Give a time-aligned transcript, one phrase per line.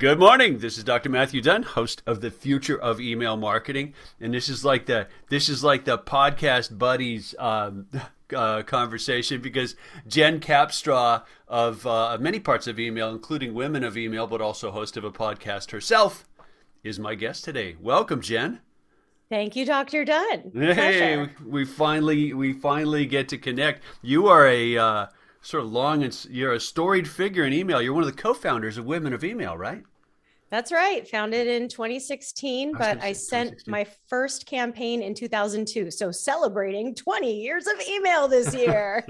[0.00, 0.60] Good morning.
[0.60, 1.10] This is Dr.
[1.10, 5.50] Matthew Dunn, host of the Future of Email Marketing, and this is like the this
[5.50, 7.86] is like the podcast buddies um,
[8.34, 9.76] uh, conversation because
[10.06, 14.96] Jen Capstraw of uh, many parts of email, including Women of Email, but also host
[14.96, 16.26] of a podcast herself,
[16.82, 17.76] is my guest today.
[17.78, 18.60] Welcome, Jen.
[19.28, 20.06] Thank you, Dr.
[20.06, 20.50] Dunn.
[20.54, 23.82] Hey, we finally we finally get to connect.
[24.00, 25.06] You are a uh,
[25.42, 27.82] sort of long and you're a storied figure in email.
[27.82, 29.84] You're one of the co-founders of Women of Email, right?
[30.50, 31.06] That's right.
[31.08, 35.92] Founded in 2016, but I sent my first campaign in 2002.
[35.92, 39.04] So celebrating 20 years of email this year.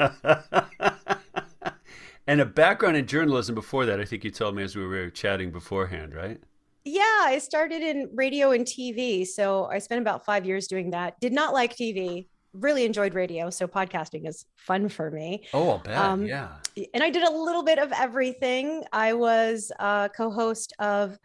[2.26, 5.08] and a background in journalism before that, I think you told me as we were
[5.08, 6.38] chatting beforehand, right?
[6.84, 9.26] Yeah, I started in radio and TV.
[9.26, 11.18] So I spent about five years doing that.
[11.20, 15.46] Did not like TV, really enjoyed radio, so podcasting is fun for me.
[15.52, 15.96] Oh, I'll bet.
[15.96, 16.48] Um, yeah.
[16.94, 18.84] And I did a little bit of everything.
[18.92, 21.18] I was a co-host of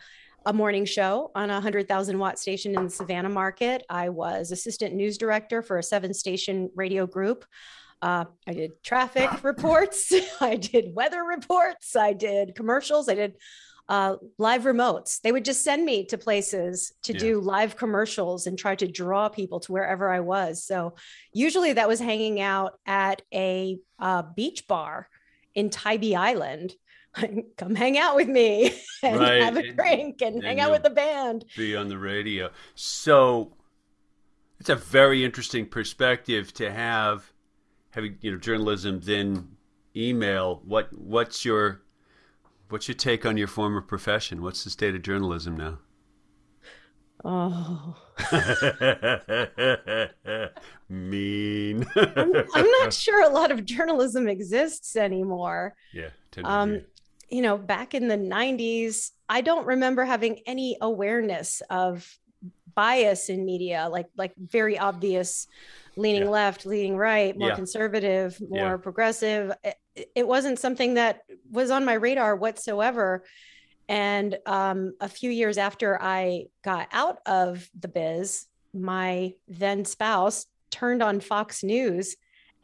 [0.45, 3.83] a morning show on a 100,000 watt station in the Savannah market.
[3.89, 7.45] I was assistant news director for a seven station radio group.
[8.01, 10.13] Uh, I did traffic reports.
[10.41, 11.95] I did weather reports.
[11.95, 13.09] I did commercials.
[13.09, 13.37] I did
[13.88, 15.22] uh, live remotes.
[15.22, 17.19] They would just send me to places to yeah.
[17.19, 20.64] do live commercials and try to draw people to wherever I was.
[20.64, 20.95] So
[21.33, 25.08] usually that was hanging out at a uh, beach bar
[25.53, 26.73] in Tybee Island.
[27.58, 29.41] Come hang out with me and right.
[29.41, 31.45] have a drink and, and hang out with the band.
[31.56, 32.50] Be on the radio.
[32.73, 33.53] So
[34.59, 37.31] it's a very interesting perspective to have
[37.91, 39.47] having you know journalism then
[39.95, 40.61] email.
[40.66, 41.84] What what's your
[42.69, 44.41] What's your take on your former profession?
[44.41, 45.80] What's the state of journalism now?
[47.23, 47.95] Oh.
[50.89, 51.85] mean.
[51.95, 55.75] I'm, I'm, not sure a lot of journalism exists anymore.
[55.94, 56.09] Yeah.
[56.44, 56.81] Um,
[57.30, 62.07] you know, back in the 90s, I don't remember having any awareness of
[62.75, 65.47] bias in media, like like very obvious
[65.95, 66.29] leaning yeah.
[66.29, 67.56] left, leaning right, more yeah.
[67.56, 68.78] conservative, more yeah.
[68.78, 69.51] progressive.
[69.95, 73.23] It, wasn't something that was on my radar whatsoever.
[73.88, 80.47] And um, a few years after I got out of the biz, my then spouse
[80.69, 82.16] turned on Fox News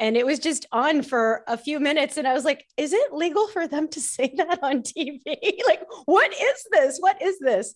[0.01, 3.13] and it was just on for a few minutes and i was like is it
[3.13, 5.21] legal for them to say that on tv
[5.67, 6.97] like what is this?
[6.99, 7.75] What is this?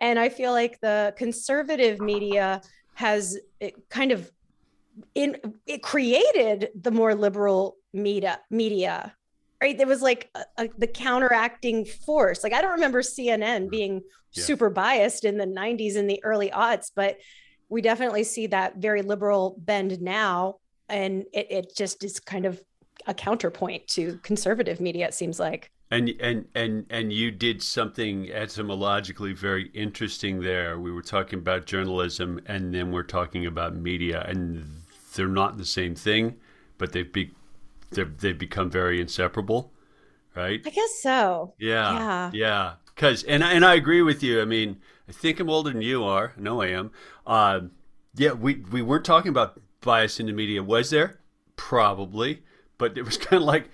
[0.00, 2.62] And i feel like the conservative media
[2.94, 3.38] has
[3.90, 4.30] kind of
[5.14, 5.36] in
[5.66, 9.14] it created the more liberal media media
[9.62, 13.68] right there was like a, a, the counteracting force like i don't remember cnn mm-hmm.
[13.68, 14.44] being yeah.
[14.44, 17.16] super biased in the 90s and the early aughts but
[17.68, 20.56] we definitely see that very liberal bend now
[20.88, 22.62] and it, it just is kind of
[23.06, 28.30] a counterpoint to conservative media it seems like and and and and you did something
[28.30, 30.78] etymologically very interesting there.
[30.78, 34.82] We were talking about journalism, and then we're talking about media, and
[35.14, 36.36] they're not the same thing,
[36.76, 37.32] but they've be
[37.90, 39.72] they've become very inseparable,
[40.34, 40.60] right?
[40.64, 41.54] I guess so.
[41.58, 42.72] Yeah, yeah, yeah.
[42.86, 44.40] Because and and I agree with you.
[44.40, 46.32] I mean, I think I'm older than you are.
[46.36, 46.90] No, I am.
[47.26, 47.60] Uh,
[48.14, 50.62] yeah, we we weren't talking about bias in the media.
[50.62, 51.20] Was there?
[51.56, 52.42] Probably,
[52.76, 53.70] but it was kind of like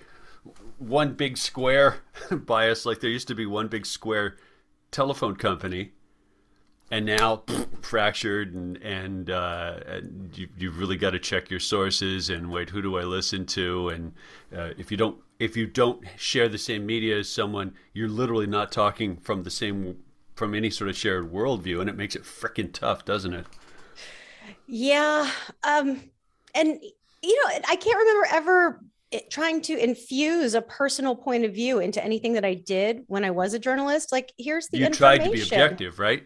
[0.77, 1.97] one big square
[2.31, 2.85] bias.
[2.85, 4.37] Like there used to be one big square
[4.91, 5.91] telephone company
[6.91, 7.43] and now
[7.81, 12.69] fractured and and, uh, and you, you've really got to check your sources and wait
[12.69, 13.89] who do i listen to?
[13.89, 14.13] And
[14.55, 18.47] uh, if you don't if you don't share the same media as someone you're literally
[18.47, 19.97] not talking from the same
[20.35, 23.45] from any sort of shared worldview and it makes it freaking tough doesn't it?
[24.67, 25.29] Yeah
[25.63, 26.01] um
[26.53, 26.79] and
[27.21, 28.83] you know i can't remember ever
[29.29, 33.31] trying to infuse a personal point of view into anything that i did when i
[33.31, 34.11] was a journalist.
[34.11, 36.25] Like here's the you tried to be objective right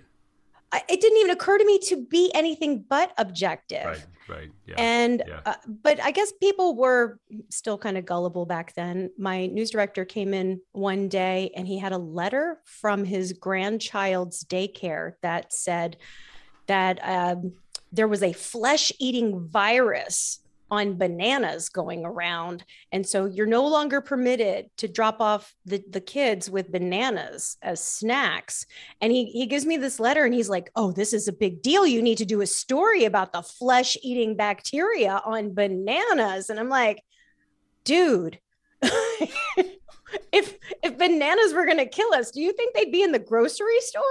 [0.73, 3.85] it didn't even occur to me to be anything but objective.
[3.85, 4.49] Right, right.
[4.67, 4.75] Yeah.
[4.77, 5.39] And, yeah.
[5.45, 7.19] Uh, but I guess people were
[7.49, 9.11] still kind of gullible back then.
[9.17, 14.43] My news director came in one day and he had a letter from his grandchild's
[14.43, 15.97] daycare that said
[16.67, 17.53] that um,
[17.91, 20.39] there was a flesh eating virus
[20.71, 22.63] on bananas going around.
[22.91, 27.83] And so you're no longer permitted to drop off the, the kids with bananas as
[27.83, 28.65] snacks.
[29.01, 31.61] And he, he gives me this letter and he's like, Oh, this is a big
[31.61, 31.85] deal.
[31.85, 36.49] You need to do a story about the flesh eating bacteria on bananas.
[36.49, 37.03] And I'm like,
[37.83, 38.39] dude.
[40.31, 43.19] if if bananas were going to kill us do you think they'd be in the
[43.19, 44.01] grocery store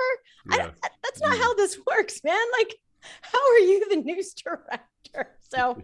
[0.53, 0.71] yeah.
[0.85, 1.41] I, that's not mm.
[1.41, 2.77] how this works man like
[3.23, 5.37] how are you the news director?
[5.51, 5.83] So,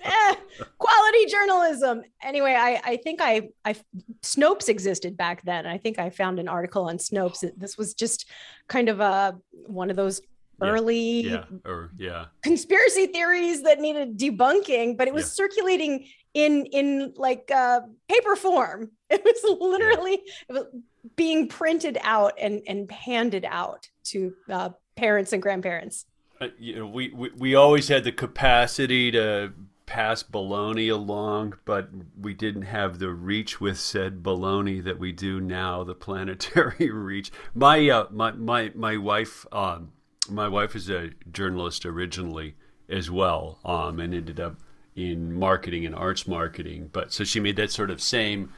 [0.00, 0.34] eh,
[0.78, 2.02] quality journalism.
[2.22, 3.74] Anyway, I, I think I, I,
[4.22, 5.66] Snopes existed back then.
[5.66, 7.44] I think I found an article on Snopes.
[7.56, 8.28] This was just
[8.68, 10.20] kind of a one of those
[10.60, 15.44] early yeah, or yeah conspiracy theories that needed debunking but it was yeah.
[15.44, 20.64] circulating in in like uh paper form it was literally it was
[21.16, 26.06] being printed out and and handed out to uh, parents and grandparents
[26.58, 29.52] you know we, we we always had the capacity to
[29.88, 31.88] pass baloney along, but
[32.20, 37.32] we didn't have the reach with said baloney that we do now, the planetary reach.
[37.54, 39.92] My uh, my my my wife um,
[40.28, 42.54] my wife is a journalist originally
[42.88, 44.56] as well, um, and ended up
[44.94, 46.90] in marketing and arts marketing.
[46.92, 48.52] But so she made that sort of same,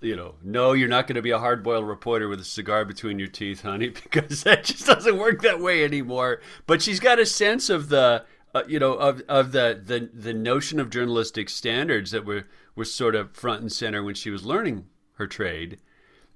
[0.00, 2.84] you know, no, you're not going to be a hard boiled reporter with a cigar
[2.84, 6.40] between your teeth, honey, because that just doesn't work that way anymore.
[6.66, 8.24] But she's got a sense of the,
[8.54, 12.84] uh, you know, of of the, the the notion of journalistic standards that were were
[12.84, 15.78] sort of front and center when she was learning her trade,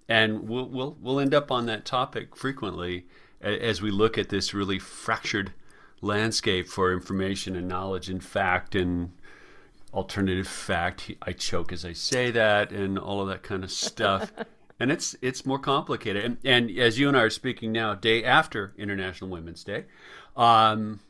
[0.09, 3.07] and we'll we'll we'll end up on that topic frequently
[3.41, 5.53] as we look at this really fractured
[6.01, 9.13] landscape for information and knowledge and fact and
[9.95, 11.11] alternative fact.
[11.23, 14.33] I choke as I say that and all of that kind of stuff.
[14.81, 16.25] and it's it's more complicated.
[16.25, 19.85] And, and, as you and I are speaking now, day after International Women's Day,
[20.37, 21.01] um,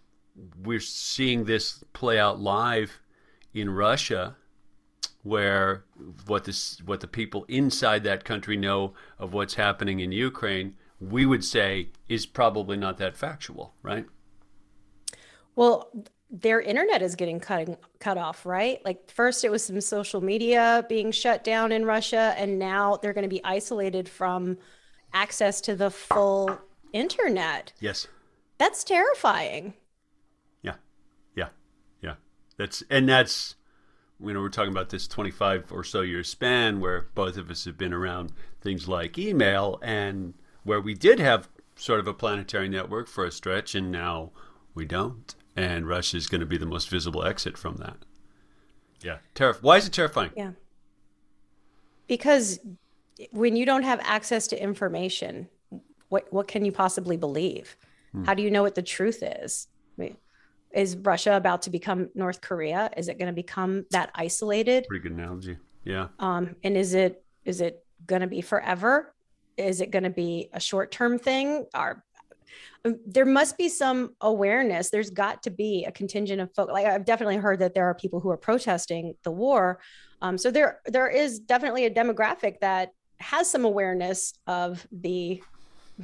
[0.62, 3.00] we're seeing this play out live
[3.52, 4.36] in Russia,
[5.22, 5.84] where
[6.26, 10.74] what this what the people inside that country know of what's happening in Ukraine
[11.10, 14.06] we would say is probably not that factual, right?
[15.56, 15.90] Well,
[16.30, 18.84] their internet is getting cut cut off, right?
[18.84, 23.12] Like first it was some social media being shut down in Russia and now they're
[23.12, 24.58] going to be isolated from
[25.12, 26.58] access to the full
[26.92, 27.72] internet.
[27.80, 28.08] Yes.
[28.58, 29.74] That's terrifying.
[30.62, 30.74] Yeah.
[31.36, 31.48] Yeah.
[32.02, 32.14] Yeah.
[32.56, 33.56] That's and that's
[34.20, 37.64] you know, we're talking about this 25 or so year span where both of us
[37.64, 42.68] have been around things like email and where we did have sort of a planetary
[42.68, 44.30] network for a stretch, and now
[44.74, 45.34] we don't.
[45.56, 47.96] And Russia is going to be the most visible exit from that.
[49.02, 50.30] Yeah, terrif- Why is it terrifying?
[50.36, 50.52] Yeah,
[52.08, 52.58] because
[53.30, 55.48] when you don't have access to information,
[56.08, 57.76] what what can you possibly believe?
[58.12, 58.24] Hmm.
[58.24, 59.68] How do you know what the truth is?
[59.98, 60.16] I mean,
[60.72, 62.90] is Russia about to become North Korea?
[62.96, 64.86] Is it going to become that isolated?
[64.88, 65.58] Pretty good analogy.
[65.84, 66.08] Yeah.
[66.18, 69.14] Um, and is it is it going to be forever?
[69.56, 72.02] is it going to be a short term thing or um,
[73.06, 74.90] there must be some awareness.
[74.90, 77.94] There's got to be a contingent of folks like i've definitely heard that there are
[77.94, 79.80] people who are protesting the war.
[80.20, 85.42] Um, so there there is definitely a demographic that has some awareness of the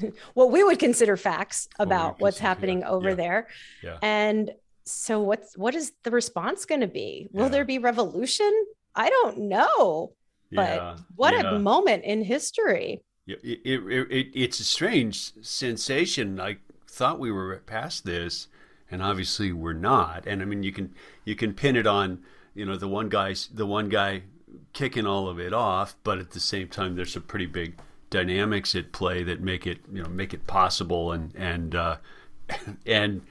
[0.34, 3.48] what we would consider facts about what what's happening yeah, over yeah, there.
[3.82, 3.98] Yeah.
[4.02, 4.50] and
[4.84, 7.28] so what's what is the response going to be?
[7.32, 8.50] Will there be revolution?
[8.94, 10.12] I don't know.
[10.52, 13.02] But what a moment in history
[13.42, 16.40] it, it, it, it's a strange sensation.
[16.40, 18.48] I thought we were past this,
[18.90, 20.26] and obviously we're not.
[20.26, 20.94] And I mean, you can
[21.24, 22.20] you can pin it on
[22.54, 24.22] you know the one guy's the one guy
[24.72, 27.80] kicking all of it off, but at the same time, there's some pretty big
[28.10, 31.96] dynamics at play that make it you know make it possible and and uh,
[32.86, 33.22] and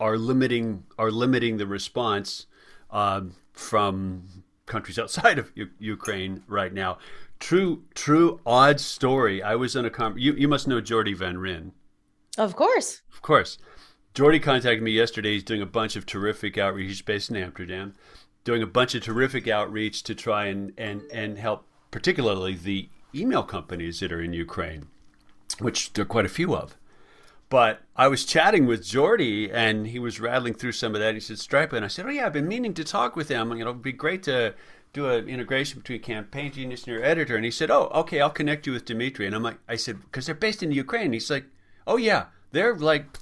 [0.00, 2.46] are limiting are limiting the response
[2.90, 6.98] uh, from countries outside of U- Ukraine right now.
[7.38, 9.42] True, true, odd story.
[9.42, 10.14] I was in a con.
[10.16, 11.72] You, you must know Jordie van Rijn.
[12.38, 13.02] Of course.
[13.12, 13.58] Of course.
[14.14, 15.34] Jordie contacted me yesterday.
[15.34, 16.88] He's doing a bunch of terrific outreach.
[16.88, 17.94] He's based in Amsterdam,
[18.44, 23.42] doing a bunch of terrific outreach to try and, and, and help, particularly the email
[23.42, 24.86] companies that are in Ukraine,
[25.58, 26.76] which there are quite a few of.
[27.48, 31.14] But I was chatting with Jordy, and he was rattling through some of that.
[31.14, 33.52] He said Stripo, and I said, "Oh yeah, I've been meaning to talk with him.
[33.56, 34.54] You know, it'd be great to
[34.96, 37.36] do an integration between Campaign Genius and your editor.
[37.36, 39.26] And he said, Oh, okay, I'll connect you with Dimitri.
[39.26, 41.12] And I'm like, I said, because they're based in Ukraine.
[41.12, 41.44] He's like,
[41.86, 43.18] Oh, yeah, they're like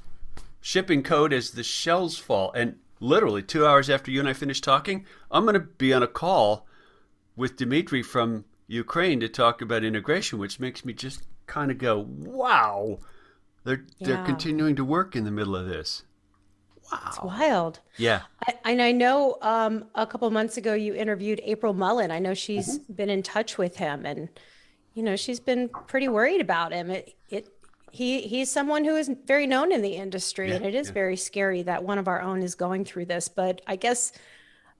[0.61, 2.53] shipping code as the shells fall.
[2.53, 6.03] And literally two hours after you and I finished talking, I'm going to be on
[6.03, 6.67] a call
[7.37, 12.07] with Dimitri from Ukraine to talk about integration, which makes me just kind of go,
[12.09, 13.01] wow,
[13.65, 14.07] they're, yeah.
[14.07, 16.05] they're continuing to work in the middle of this.
[16.93, 17.01] Wow.
[17.07, 17.81] It's wild.
[17.97, 18.23] Yeah.
[18.47, 22.11] I, and I know um, a couple months ago you interviewed April Mullen.
[22.11, 22.93] I know she's mm-hmm.
[22.93, 24.29] been in touch with him and,
[24.95, 26.91] you know, she's been pretty worried about him.
[26.91, 27.49] It, it,
[27.91, 30.95] he, he's someone who is very known in the industry yeah, and it is yeah.
[30.95, 34.13] very scary that one of our own is going through this, but I guess,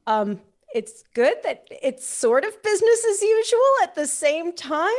[0.07, 0.41] um,
[0.75, 4.91] it's good that it's sort of business as usual at the same time.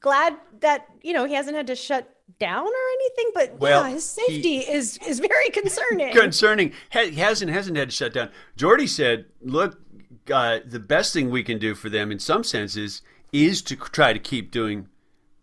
[0.00, 3.94] Glad that, you know, he hasn't had to shut down or anything, but Well, yeah,
[3.94, 6.12] his safety he- is is very concerning.
[6.12, 6.72] concerning.
[6.92, 8.30] He hasn't hasn't had to shut down.
[8.56, 9.80] Jordie said, "Look,
[10.32, 14.12] uh, the best thing we can do for them, in some senses, is to try
[14.12, 14.88] to keep doing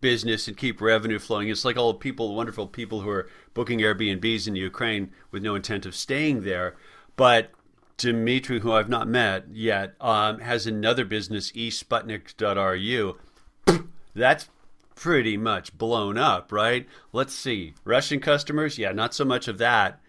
[0.00, 1.48] business and keep revenue flowing.
[1.48, 5.56] It's like all the people, wonderful people who are booking Airbnbs in Ukraine with no
[5.56, 6.76] intent of staying there.
[7.16, 7.50] But
[7.96, 13.18] Dimitri, who I've not met yet, um, has another business, eSputnik.ru.
[14.14, 14.48] That's
[14.98, 16.86] pretty much blown up, right?
[17.12, 17.74] Let's see.
[17.84, 20.00] Russian customers, yeah, not so much of that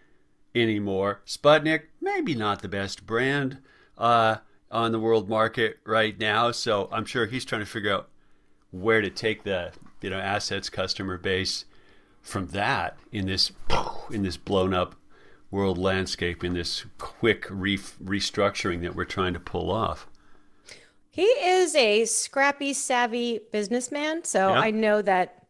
[0.56, 1.22] anymore.
[1.28, 3.60] Sputnik, maybe not the best brand
[4.00, 4.38] uh,
[4.72, 6.50] on the world market right now.
[6.50, 8.10] So I'm sure he's trying to figure out
[8.72, 11.66] where to take the you know assets customer base
[12.22, 13.52] from that in this
[14.10, 14.96] in this blown up
[15.52, 20.08] world landscape in this quick re- restructuring that we're trying to pull off.
[21.12, 24.60] He is a scrappy, savvy businessman, so Yeah.
[24.60, 25.46] I know that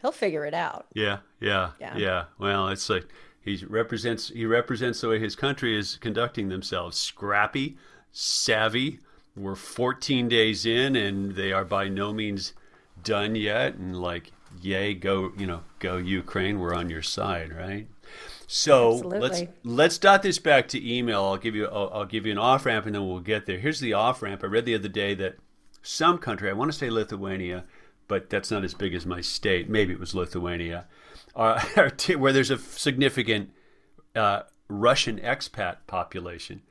[0.00, 0.86] he'll figure it out.
[0.94, 1.96] Yeah, yeah, Yeah.
[1.96, 3.06] yeah, Well, it's like
[3.40, 6.96] he represents he represents the way his country is conducting themselves.
[6.98, 7.76] Scrappy,
[8.12, 9.00] savvy.
[9.36, 12.52] We're 14 days in, and they are by no means
[13.02, 13.74] done yet.
[13.74, 16.60] And like, yay, go, you know, go Ukraine.
[16.60, 17.88] We're on your side, right?
[18.46, 21.24] So let's let's dot this back to email.
[21.24, 23.58] I'll give you I'll, I'll give you an off ramp, and then we'll get there.
[23.58, 24.42] Here's the off ramp.
[24.44, 25.36] I read the other day that
[25.82, 27.64] some country, I want to say Lithuania,
[28.08, 29.68] but that's not as big as my state.
[29.68, 30.86] Maybe it was Lithuania,
[31.34, 31.60] uh,
[32.16, 33.50] where there's a significant
[34.14, 36.62] uh, Russian expat population.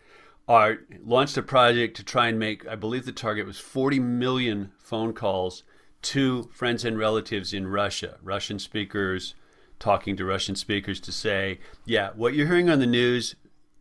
[0.46, 2.68] Are launched a project to try and make.
[2.68, 5.64] I believe the target was 40 million phone calls
[6.02, 9.36] to friends and relatives in Russia, Russian speakers,
[9.84, 13.36] talking to Russian speakers to say, yeah, what you're hearing on the news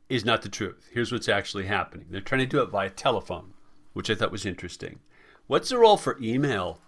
[0.09, 0.88] is not the truth.
[0.92, 2.06] Here's what's actually happening.
[2.11, 3.54] They're trying to do it via telephone,
[3.92, 4.99] which I thought was interesting.
[5.47, 6.80] What's the role for email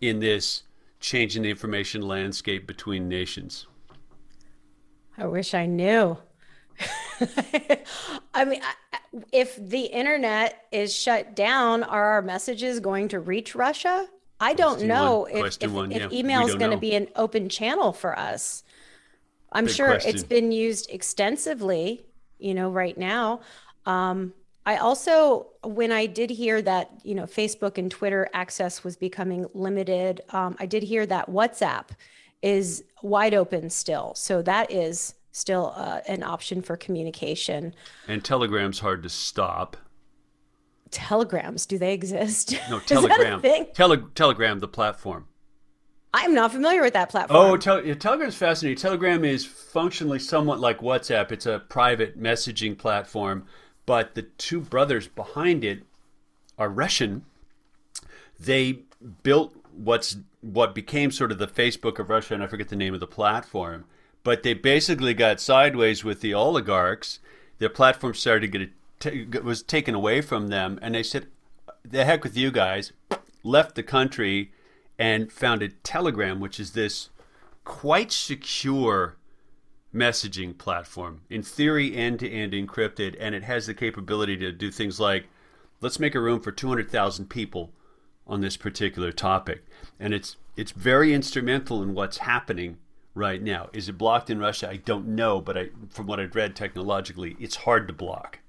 [0.00, 0.62] in this
[1.00, 3.66] change in the information landscape between nations?
[5.16, 6.16] I wish I knew.
[8.34, 8.60] I mean,
[9.32, 14.08] if the internet is shut down, are our messages going to reach Russia?
[14.40, 15.46] I don't Question know one.
[15.46, 15.92] if, if, one.
[15.92, 18.62] if Yeah, email is going to be an open channel for us.
[19.52, 22.04] I'm Big sure it's been used extensively,
[22.38, 23.40] you know, right now.
[23.86, 24.34] Um,
[24.66, 29.46] I also, when I did hear that, you know, Facebook and Twitter access was becoming
[29.54, 31.88] limited, um, I did hear that WhatsApp
[32.42, 34.14] is wide open still.
[34.14, 37.74] So that is still uh, an option for communication.
[38.06, 39.76] And Telegram's hard to stop.
[40.90, 42.54] Telegrams, do they exist?
[42.70, 43.66] No, Is that a Telegram.
[43.74, 45.26] Tele- Telegram, the platform.
[46.14, 47.38] I'm not familiar with that platform.
[47.38, 48.78] Oh, tel- yeah, Telegram's fascinating.
[48.80, 51.30] Telegram is functionally somewhat like WhatsApp.
[51.32, 53.44] It's a private messaging platform,
[53.84, 55.82] but the two brothers behind it
[56.56, 57.24] are Russian.
[58.40, 58.80] They
[59.22, 62.94] built what's what became sort of the Facebook of Russia, and I forget the name
[62.94, 63.84] of the platform.
[64.22, 67.20] But they basically got sideways with the oligarchs.
[67.58, 71.28] Their platform started to get ta- was taken away from them, and they said,
[71.84, 72.92] "The heck with you guys!"
[73.42, 74.52] Left the country
[74.98, 77.10] and founded Telegram, which is this
[77.64, 79.16] quite secure
[79.94, 81.22] messaging platform.
[81.30, 85.28] In theory, end to end encrypted, and it has the capability to do things like
[85.80, 87.72] let's make a room for 200,000 people
[88.26, 89.64] on this particular topic.
[89.98, 92.78] And it's it's very instrumental in what's happening
[93.14, 93.70] right now.
[93.72, 94.68] Is it blocked in Russia?
[94.68, 98.40] I don't know, but I, from what I've read technologically, it's hard to block.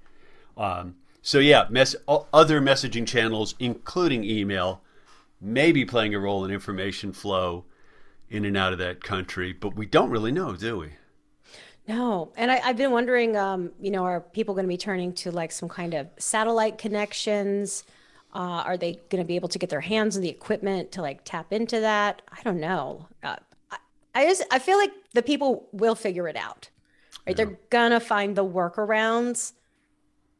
[0.59, 4.81] Um, so yeah, mess, o- other messaging channels, including email,
[5.41, 7.63] may be playing a role in information flow
[8.29, 10.89] in and out of that country, but we don't really know, do we?
[11.87, 12.31] No.
[12.35, 15.31] And I, I've been wondering, um, you know, are people going to be turning to
[15.31, 17.83] like some kind of satellite connections?
[18.35, 21.01] Uh, are they going to be able to get their hands on the equipment to
[21.01, 22.21] like tap into that?
[22.31, 23.07] I don't know.
[23.23, 23.37] Uh,
[23.71, 23.77] I,
[24.13, 26.69] I just I feel like the people will figure it out.
[27.25, 27.35] Right?
[27.35, 29.53] They're gonna find the workarounds.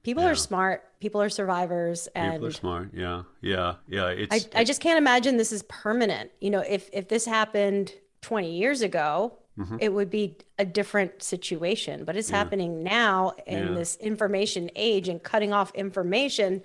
[0.04, 0.30] People Yeah.
[0.32, 0.84] are smart.
[1.00, 2.90] People are survivors, and People are smart.
[2.94, 4.06] Yeah, yeah, yeah.
[4.06, 6.32] I, It's I just can't imagine this is permanent.
[6.42, 9.76] You know, if if this happened 20 years ago, Mm-hmm.
[9.82, 12.06] it would be a different situation.
[12.06, 13.74] But it's happening now in Yeah.
[13.74, 16.62] this information age and cutting off information.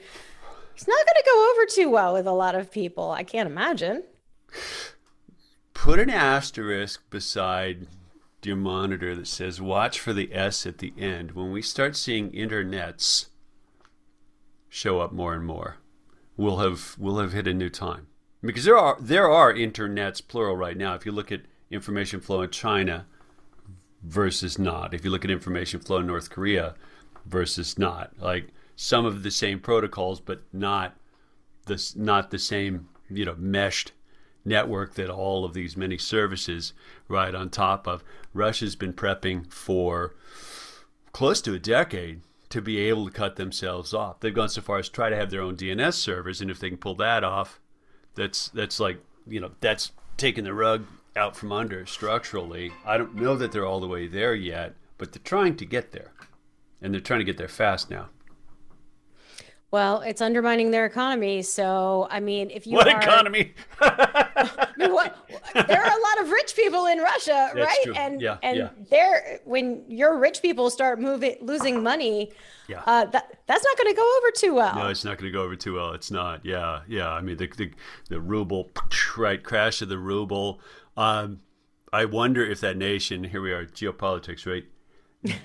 [0.77, 3.11] It's not going to go over too well with a lot of people.
[3.11, 4.05] I can't imagine.
[5.73, 7.89] put an asterisk beside
[8.47, 11.33] your monitor that says watch for the S at the end.
[11.33, 13.27] When we start seeing internets
[14.69, 15.79] show up more and more,
[16.37, 18.09] we'll have we'll have hit a new time.
[18.43, 20.95] Because there are there are internets plural right now.
[20.95, 23.07] If you look at information flow in China
[24.03, 24.95] versus not.
[24.95, 26.75] If you look at information flow in North Korea
[27.27, 28.13] versus not.
[28.19, 30.97] Like some of the same protocols but not
[31.67, 33.93] this not the same, you know, meshed
[34.45, 36.73] network that all of these many services
[37.09, 38.05] ride on top of.
[38.33, 40.15] Russia's been prepping for
[41.13, 42.21] close to a decade
[42.51, 44.21] to be able to cut themselves off.
[44.21, 46.61] They've gone so far as to try to have their own DNS servers, and if
[46.61, 47.61] they can pull that off,
[48.15, 50.87] that's that's like you know that's taking the rug
[51.17, 52.73] out from under structurally.
[52.85, 55.93] I don't know that they're all the way there yet, but they're trying to get
[55.93, 56.13] there,
[56.81, 58.09] and they're trying to get there fast now.
[59.75, 61.43] Well, it's undermining their economy.
[61.43, 63.55] So, I mean, if you what are, economy?
[63.81, 65.17] I mean, what,
[65.53, 67.81] there are a lot of rich people in Russia, That's right?
[67.83, 67.95] true.
[67.97, 68.69] And Yeah, and yeah.
[68.89, 72.31] they're when your rich people start moving losing money,
[72.69, 72.83] Yeah.
[72.87, 74.77] uh, that that's not going to go over too well.
[74.77, 75.91] No, it's not going to go over too well.
[75.91, 76.47] It's not.
[76.47, 77.11] Yeah, yeah.
[77.11, 77.73] I mean, the the,
[78.09, 78.71] the ruble,
[79.19, 79.43] right?
[79.43, 80.61] Crash of the ruble.
[80.97, 81.41] Um,
[81.93, 83.25] I wonder if that nation.
[83.25, 84.67] Here we are, geopolitics, right?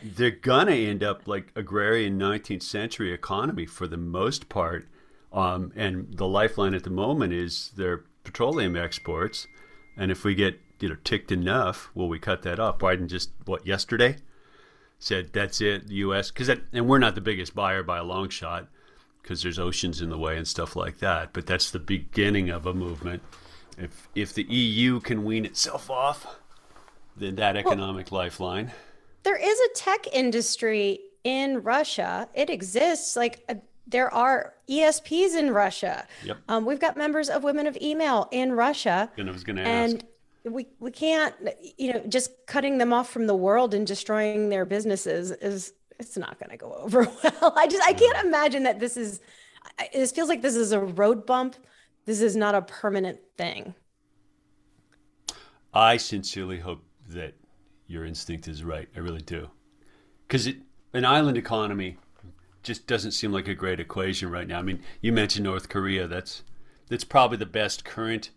[0.03, 4.87] They're gonna end up like agrarian 19th century economy for the most part,
[5.31, 9.47] um, and the lifeline at the moment is their petroleum exports.
[9.95, 12.79] And if we get you know ticked enough, will we cut that off?
[12.79, 14.17] Biden just what yesterday
[14.99, 16.29] said that's it, the U.S.
[16.29, 18.67] Because and we're not the biggest buyer by a long shot
[19.21, 21.33] because there's oceans in the way and stuff like that.
[21.33, 23.23] But that's the beginning of a movement.
[23.77, 26.39] If if the EU can wean itself off,
[27.15, 28.71] then that economic lifeline.
[29.23, 32.29] There is a tech industry in Russia.
[32.33, 33.15] It exists.
[33.15, 33.55] Like uh,
[33.87, 36.07] there are ESPs in Russia.
[36.23, 36.37] Yep.
[36.47, 39.11] Um, we've got members of Women of Email in Russia.
[39.17, 39.93] And I was going to ask.
[39.93, 40.03] and
[40.45, 41.35] we we can't
[41.77, 46.17] you know just cutting them off from the world and destroying their businesses is it's
[46.17, 49.19] not going to go over well i just i can't imagine that this is
[49.93, 51.57] it feels like this is a road bump
[52.05, 53.75] this is not a permanent thing
[55.73, 57.35] I sincerely hope that
[57.89, 58.87] your instinct is right.
[58.95, 59.49] I really do.
[60.27, 60.47] Because
[60.93, 61.97] an island economy
[62.63, 64.59] just doesn't seem like a great equation right now.
[64.59, 66.07] I mean, you mentioned North Korea.
[66.07, 66.43] That's
[66.87, 68.29] that's probably the best current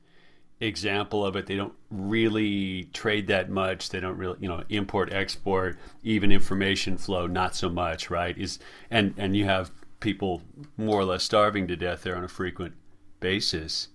[0.60, 1.46] example of it.
[1.46, 3.90] They don't really trade that much.
[3.90, 8.36] They don't really, you know, import export, even information flow, not so much, right?
[8.38, 8.58] Is
[8.90, 10.42] and and you have people
[10.76, 12.74] more or less starving to death there on a frequent
[13.20, 13.88] basis.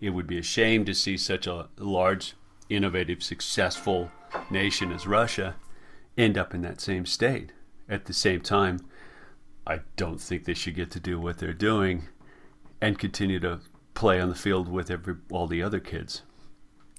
[0.00, 2.34] It would be a shame to see such a large,
[2.68, 4.10] innovative, successful
[4.50, 5.56] nation as Russia
[6.16, 7.52] end up in that same state.
[7.88, 8.80] At the same time,
[9.66, 12.08] I don't think they should get to do what they're doing
[12.80, 13.60] and continue to
[13.94, 16.22] play on the field with every all the other kids.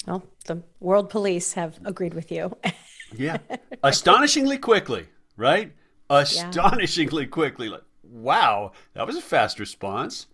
[0.08, 2.56] well the world police have agreed with you
[3.16, 3.38] Yeah.
[3.84, 5.74] Astonishingly quickly, right?
[6.10, 7.70] Astonishingly quickly.
[7.70, 10.28] Like, wow, that was a fast response.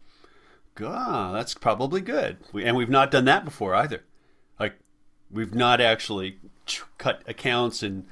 [0.76, 2.38] God, that's probably good.
[2.52, 4.04] We, and we've not done that before either.
[5.34, 6.38] We've not actually
[6.98, 8.06] cut accounts, and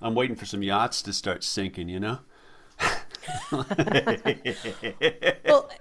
[0.00, 2.18] I'm waiting for some yachts to start sinking, you know?
[3.52, 3.66] well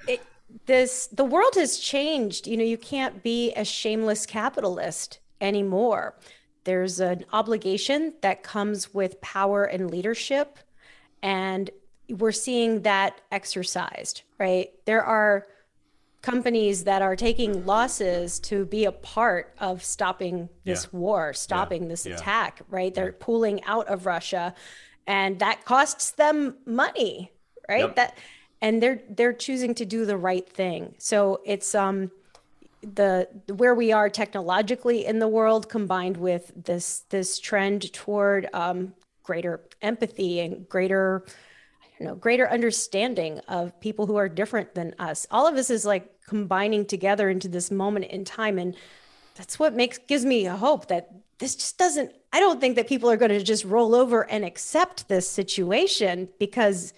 [0.08, 0.22] it,
[0.66, 2.48] this the world has changed.
[2.48, 6.16] You know you can't be a shameless capitalist anymore.
[6.64, 10.58] There's an obligation that comes with power and leadership
[11.22, 11.70] and
[12.10, 14.72] we're seeing that exercised right?
[14.86, 15.48] There are
[16.32, 21.00] companies that are taking losses to be a part of stopping this Yeah.
[21.00, 22.16] war stopping this Yeah.
[22.16, 24.54] attack right they're pulling out of russia
[25.06, 27.32] and that costs them money
[27.70, 27.96] right Yep.
[27.96, 28.18] that
[28.62, 32.12] and they're they're choosing to do the right thing so it's um
[32.82, 33.28] the
[33.62, 39.62] where we are technologically in the world combined with this this trend toward um, greater
[39.82, 41.24] empathy and greater
[42.00, 45.86] you know greater understanding of people who are different than us all of this is
[45.86, 48.76] like combining together into this moment in time and
[49.36, 52.88] that's what makes gives me a hope that this just doesn't i don't think that
[52.88, 56.94] people are going to just roll over and accept this situation because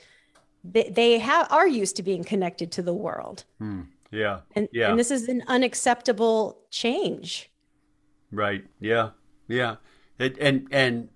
[0.64, 3.82] they, they have are used to being connected to the world hmm.
[4.12, 4.40] Yeah.
[4.56, 4.90] and, yeah.
[4.90, 7.50] and this is an unacceptable change
[8.32, 8.66] Right.
[8.80, 9.12] Yeah.
[9.48, 9.78] Yeah.
[10.18, 11.10] It, and and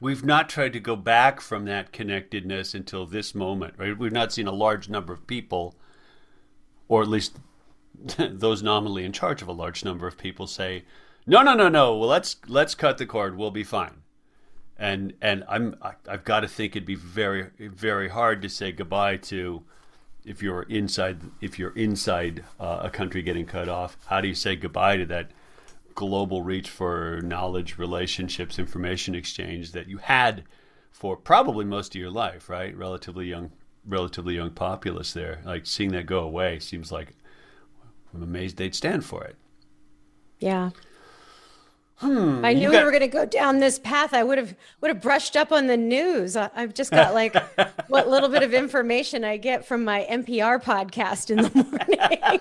[0.00, 3.74] we've not tried to go back from that connectedness until this moment.
[3.76, 3.96] Right.
[3.96, 5.74] We've not seen a large number of people,
[6.88, 7.38] or at least
[8.18, 10.84] those nominally in charge of a large number of people, say,
[11.26, 11.96] "No, no, no, no.
[11.96, 13.36] Well, let's let's cut the cord.
[13.36, 14.02] We'll be fine."
[14.78, 18.72] And and I'm I, I've got to think it'd be very very hard to say
[18.72, 19.62] goodbye to
[20.24, 23.96] if you're inside if you're inside uh, a country getting cut off.
[24.06, 25.30] How do you say goodbye to that?
[26.00, 30.44] Global reach for knowledge, relationships, information exchange that you had
[30.90, 32.74] for probably most of your life, right?
[32.74, 33.52] Relatively young,
[33.86, 35.42] relatively young populace there.
[35.44, 37.12] Like seeing that go away seems like
[38.14, 39.36] I'm amazed they'd stand for it.
[40.38, 40.70] yeah
[42.00, 44.14] Hmm, I knew you we were going to go down this path.
[44.14, 46.34] I would have would have brushed up on the news.
[46.34, 47.36] I, I've just got like
[47.88, 52.40] what little bit of information I get from my NPR podcast in the morning.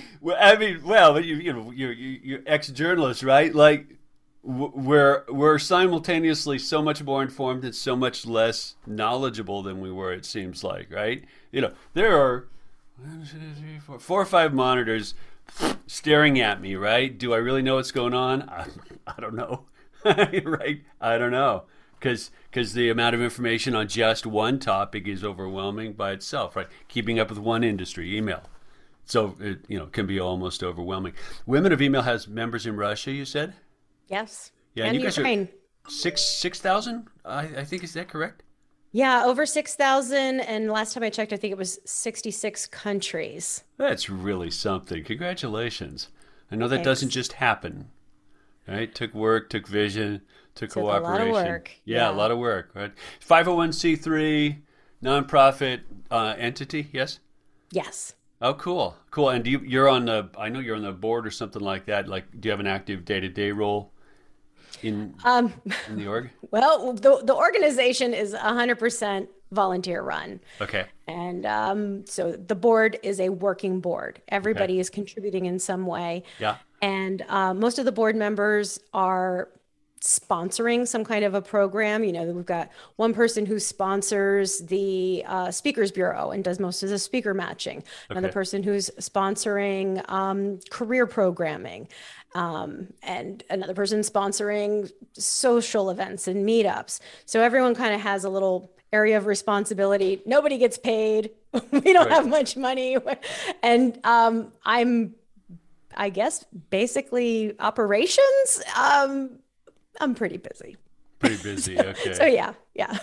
[0.22, 3.54] well, I mean, well, you, you know, you're, you're ex-journalist, right?
[3.54, 3.86] Like,
[4.42, 10.12] we're we're simultaneously so much more informed and so much less knowledgeable than we were.
[10.12, 11.22] It seems like, right?
[11.52, 12.48] You know, there are
[12.96, 15.14] one, two, three, four, four or five monitors
[15.86, 17.16] staring at me, right?
[17.16, 18.42] Do I really know what's going on?
[18.48, 18.66] I,
[19.06, 19.64] I don't know,
[20.04, 20.82] right?
[21.00, 21.64] I don't know
[22.02, 26.66] because because the amount of information on just one topic is overwhelming by itself, right?
[26.88, 28.42] Keeping up with one industry, email.
[29.04, 31.14] So it you know can be almost overwhelming.
[31.46, 33.12] Women of Email has members in Russia.
[33.12, 33.54] You said.
[34.08, 34.50] Yes.
[34.74, 35.48] Yeah, and, and you guys Ukraine.
[35.86, 37.08] are six six thousand.
[37.24, 38.42] I, I think is that correct?
[38.92, 42.66] Yeah, over six thousand, and last time I checked, I think it was sixty six
[42.66, 43.64] countries.
[43.78, 45.02] That's really something.
[45.02, 46.08] Congratulations!
[46.50, 46.86] I know that Thanks.
[46.86, 47.88] doesn't just happen.
[48.68, 48.94] Right?
[48.94, 50.20] Took work, took vision,
[50.54, 51.28] took, took cooperation.
[51.28, 51.70] A lot of work.
[51.84, 52.70] Yeah, yeah, a lot of work.
[52.74, 52.92] Right?
[53.18, 54.58] Five hundred oh one c three
[55.02, 56.88] nonprofit uh, entity.
[56.92, 57.18] Yes.
[57.72, 58.14] Yes.
[58.40, 59.30] Oh, cool, cool.
[59.30, 60.28] And do you, you're on the?
[60.36, 62.08] I know you're on the board or something like that.
[62.08, 63.92] Like, do you have an active day to day role?
[64.82, 65.52] In, um,
[65.88, 66.30] in the org?
[66.50, 70.38] Well, the, the organization is 100% volunteer run.
[70.60, 70.84] Okay.
[71.06, 74.20] And um, so the board is a working board.
[74.28, 74.80] Everybody okay.
[74.80, 76.24] is contributing in some way.
[76.38, 76.56] Yeah.
[76.82, 79.48] And uh, most of the board members are
[80.02, 82.04] sponsoring some kind of a program.
[82.04, 86.82] You know, we've got one person who sponsors the uh, Speakers Bureau and does most
[86.82, 87.84] of the speaker matching.
[88.10, 91.88] Another person who's sponsoring um, career programming.
[92.34, 97.00] Um, and another person sponsoring social events and meetups.
[97.26, 100.22] So everyone kind of has a little area of responsibility.
[100.26, 101.30] Nobody gets paid.
[101.70, 102.10] we don't right.
[102.10, 102.96] have much money.
[103.62, 105.14] And um, I'm,
[105.94, 108.62] I guess, basically operations.
[108.76, 109.38] Um,
[110.00, 110.76] I'm pretty busy.
[111.18, 111.78] Pretty busy.
[111.78, 112.14] Okay.
[112.14, 112.98] so yeah, yeah.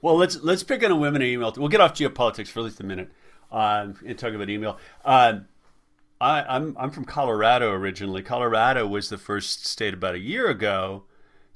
[0.00, 1.52] Well, let's let's pick on a women email.
[1.56, 3.10] We'll get off geopolitics for at least a minute
[3.50, 4.78] uh, and talk about email.
[5.04, 5.40] Uh,
[6.20, 8.22] I, I'm I'm from Colorado originally.
[8.22, 11.04] Colorado was the first state about a year ago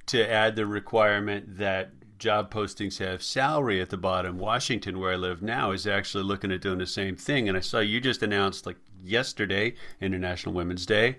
[0.07, 4.37] to add the requirement that job postings have salary at the bottom.
[4.37, 7.47] Washington, where I live now, is actually looking at doing the same thing.
[7.49, 11.17] And I saw you just announced like yesterday, International Women's Day,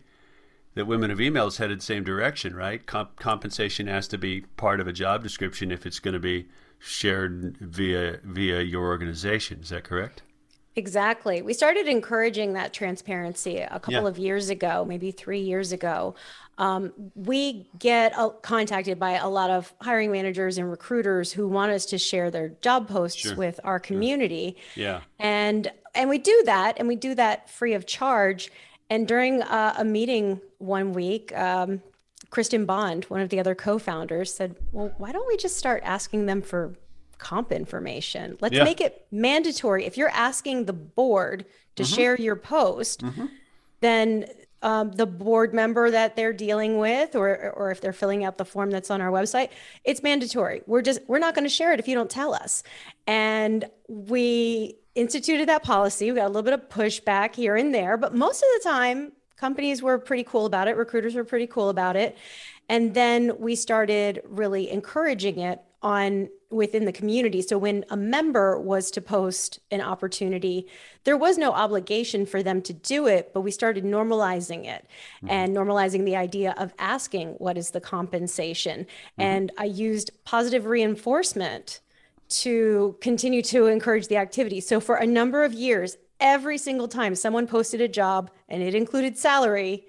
[0.75, 2.85] that women of emails headed the same direction, right?
[2.85, 6.49] Comp- compensation has to be part of a job description if it's going to be
[6.79, 9.61] shared via via your organization.
[9.61, 10.23] Is that correct?
[10.77, 11.41] Exactly.
[11.41, 14.09] We started encouraging that transparency a couple yeah.
[14.09, 16.17] of years ago, maybe three years ago.
[16.59, 21.71] Um, we get uh, contacted by a lot of hiring managers and recruiters who want
[21.71, 23.37] us to share their job posts sure.
[23.37, 24.57] with our community.
[24.75, 24.83] Sure.
[24.83, 25.01] Yeah.
[25.21, 28.51] And and we do that, and we do that free of charge.
[28.91, 31.83] And during uh, a meeting one week, um,
[32.31, 36.27] Kristen Bond, one of the other co-founders, said, "Well, why don't we just start asking
[36.27, 36.75] them for
[37.19, 38.37] comp information.
[38.41, 38.65] Let's yeah.
[38.65, 39.87] make it mandatory.
[39.87, 41.95] If you're asking the board to mm-hmm.
[41.95, 43.27] share your post, mm-hmm.
[43.81, 44.27] then
[44.63, 48.45] um, the board member that they're dealing with, or or if they're filling out the
[48.45, 49.51] form that's on our website,
[49.85, 50.63] it's mandatory.
[50.67, 52.63] We're just we're not going to share it if you don't tell us.
[53.07, 56.11] And we instituted that policy.
[56.11, 59.13] We got a little bit of pushback here and there, but most of the time,
[59.37, 60.77] companies were pretty cool about it.
[60.77, 62.17] Recruiters were pretty cool about it.
[62.69, 67.43] And then we started really encouraging it on within the community.
[67.43, 70.67] So when a member was to post an opportunity,
[71.03, 75.31] there was no obligation for them to do it, but we started normalizing it mm-hmm.
[75.31, 78.81] and normalizing the idea of asking what is the compensation.
[78.85, 79.21] Mm-hmm.
[79.21, 81.81] And I used positive reinforcement
[82.29, 84.61] to continue to encourage the activity.
[84.61, 88.75] So for a number of years, every single time someone posted a job and it
[88.75, 89.87] included salary,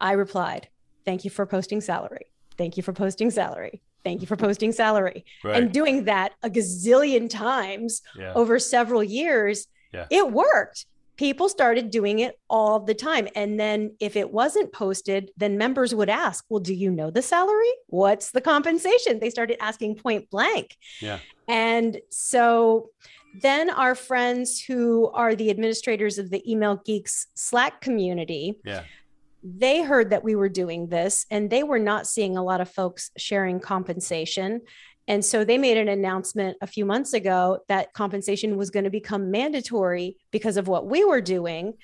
[0.00, 0.68] I replied,
[1.04, 2.26] "Thank you for posting salary.
[2.56, 5.60] Thank you for posting salary." thank you for posting salary right.
[5.60, 8.32] and doing that a gazillion times yeah.
[8.34, 10.06] over several years yeah.
[10.10, 13.28] it worked people started doing it all the time.
[13.34, 17.22] And then if it wasn't posted then members would ask well do you know the
[17.22, 17.72] salary?
[17.86, 19.18] What's the compensation?
[19.18, 20.76] They started asking point blank.
[21.00, 21.18] Yeah.
[21.48, 22.90] And so
[23.42, 28.82] then our friends who are the administrators of the email geeks slack community yeah.
[29.42, 32.70] they heard that we were doing this and they were not seeing a lot of
[32.70, 34.60] folks sharing compensation.
[35.08, 38.90] And so they made an announcement a few months ago that compensation was going to
[38.90, 41.74] become mandatory because of what we were doing.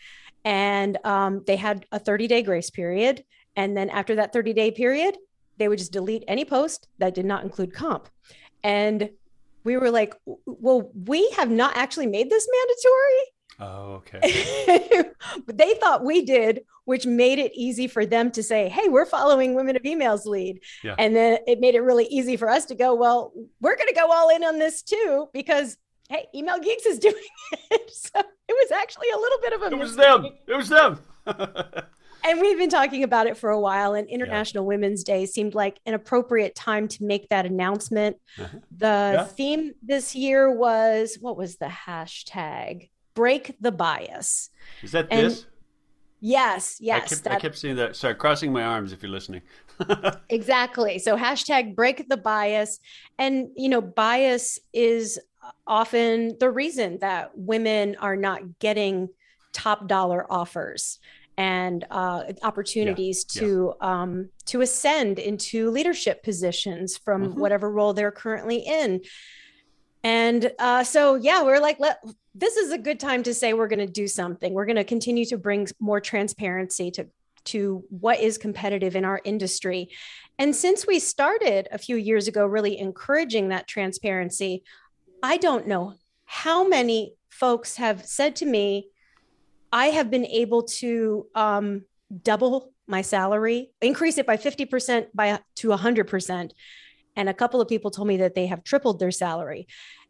[0.45, 3.25] And um, they had a 30 day grace period.
[3.55, 5.17] And then after that 30 day period,
[5.59, 8.09] they would just delete any post that did not include comp.
[8.65, 9.11] And
[9.65, 13.33] we were like, well, we have not actually made this mandatory.
[13.61, 15.03] Oh, okay.
[15.47, 19.55] they thought we did, which made it easy for them to say, "Hey, we're following
[19.55, 20.95] Women of Emails lead," yeah.
[20.99, 23.95] and then it made it really easy for us to go, "Well, we're going to
[23.95, 25.77] go all in on this too," because
[26.09, 27.15] hey, Email Geeks is doing
[27.71, 27.91] it.
[27.91, 29.67] so it was actually a little bit of a.
[29.67, 30.27] It was them.
[30.47, 31.01] It was them.
[32.25, 34.69] and we've been talking about it for a while and international yeah.
[34.69, 38.59] women's day seemed like an appropriate time to make that announcement uh-huh.
[38.77, 39.25] the yeah.
[39.25, 44.51] theme this year was what was the hashtag break the bias
[44.83, 45.47] is that and this
[46.21, 49.11] yes yes I kept, that, I kept seeing that sorry crossing my arms if you're
[49.11, 49.43] listening
[50.29, 52.79] exactly so hashtag break the bias
[53.19, 55.19] and you know bias is
[55.67, 59.09] often the reason that women are not getting
[59.53, 60.99] top dollar offers
[61.39, 64.03] and uh, opportunities yeah, to yeah.
[64.03, 67.41] Um, to ascend into leadership positions from mm-hmm.
[67.41, 69.01] whatever role they're currently in.
[70.05, 72.03] And uh, so, yeah, we're like, let,
[72.35, 74.53] this is a good time to say we're going to do something.
[74.53, 77.07] We're going to continue to bring more transparency to
[77.45, 79.89] to what is competitive in our industry.
[80.39, 84.63] And since we started a few years ago, really encouraging that transparency,
[85.23, 88.89] I don't know how many folks have said to me,
[89.73, 91.83] I have been able to um,
[92.23, 96.51] double my salary, increase it by 50% by to 100%.
[97.17, 99.67] And a couple of people told me that they have tripled their salary.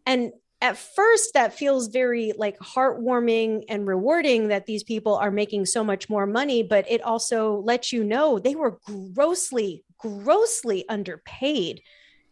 [0.07, 5.67] And at first that feels very like heartwarming and rewarding that these people are making
[5.67, 8.79] so much more money but it also lets you know they were
[9.13, 11.83] grossly grossly underpaid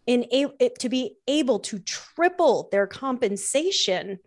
[0.06, 4.18] in a- to be able to triple their compensation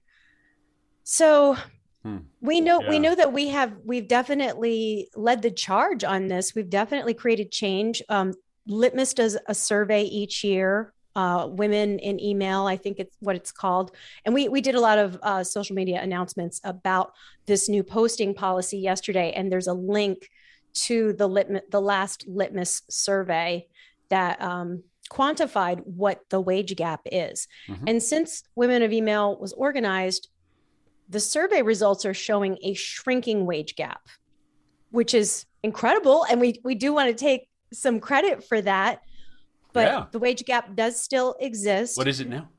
[1.05, 1.55] so
[2.03, 2.17] Hmm.
[2.41, 2.89] We know yeah.
[2.89, 6.53] we know that we have we've definitely led the charge on this.
[6.53, 8.01] We've definitely created change.
[8.09, 8.33] Um,
[8.67, 10.93] Litmus does a survey each year.
[11.15, 13.91] Uh, women in email, I think it's what it's called,
[14.25, 17.13] and we we did a lot of uh, social media announcements about
[17.45, 19.31] this new posting policy yesterday.
[19.35, 20.27] And there's a link
[20.73, 23.67] to the litmus the last Litmus survey
[24.09, 27.47] that um, quantified what the wage gap is.
[27.67, 27.87] Mm-hmm.
[27.87, 30.29] And since Women of Email was organized,
[31.09, 34.01] the survey results are showing a shrinking wage gap,
[34.91, 36.25] which is incredible.
[36.29, 39.01] And we, we do want to take some credit for that.
[39.73, 40.05] But yeah.
[40.11, 41.97] the wage gap does still exist.
[41.97, 42.49] What is it now?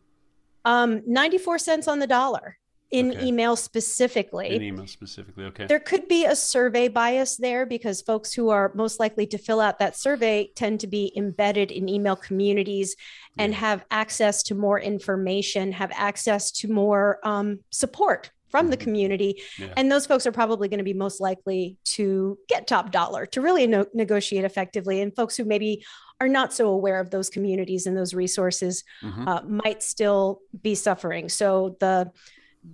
[0.64, 2.58] Um, 94 cents on the dollar
[2.90, 3.26] in okay.
[3.26, 4.54] email specifically.
[4.54, 5.66] In email specifically, okay.
[5.66, 9.60] There could be a survey bias there because folks who are most likely to fill
[9.60, 12.94] out that survey tend to be embedded in email communities
[13.36, 13.58] and yeah.
[13.58, 18.84] have access to more information, have access to more um, support from the mm-hmm.
[18.84, 19.42] community.
[19.58, 19.72] Yeah.
[19.76, 23.40] And those folks are probably going to be most likely to get top dollar to
[23.40, 25.00] really no- negotiate effectively.
[25.00, 25.84] And folks who maybe
[26.20, 29.26] are not so aware of those communities and those resources mm-hmm.
[29.26, 31.28] uh, might still be suffering.
[31.28, 32.12] So the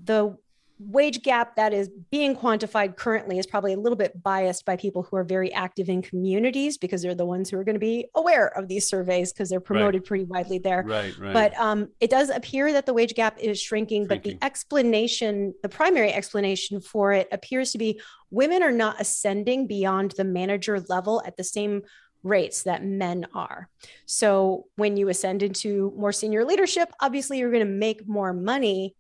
[0.05, 0.37] the
[0.81, 5.03] wage gap that is being quantified currently is probably a little bit biased by people
[5.03, 8.07] who are very active in communities because they're the ones who are going to be
[8.15, 10.07] aware of these surveys because they're promoted right.
[10.07, 10.83] pretty widely there.
[10.87, 11.35] Right, right.
[11.35, 15.55] But um, it does appear that the wage gap is shrinking, shrinking, but the explanation,
[15.63, 20.81] the primary explanation for it appears to be women are not ascending beyond the manager
[20.89, 21.83] level at the same
[22.23, 23.69] rates that men are.
[24.07, 28.95] So when you ascend into more senior leadership, obviously you're going to make more money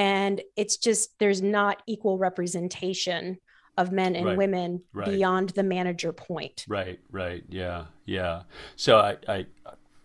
[0.00, 3.38] and it's just there's not equal representation
[3.76, 4.38] of men and right.
[4.38, 5.06] women right.
[5.06, 6.64] beyond the manager point.
[6.66, 7.44] Right right.
[7.50, 8.42] Yeah yeah.
[8.76, 9.46] So i i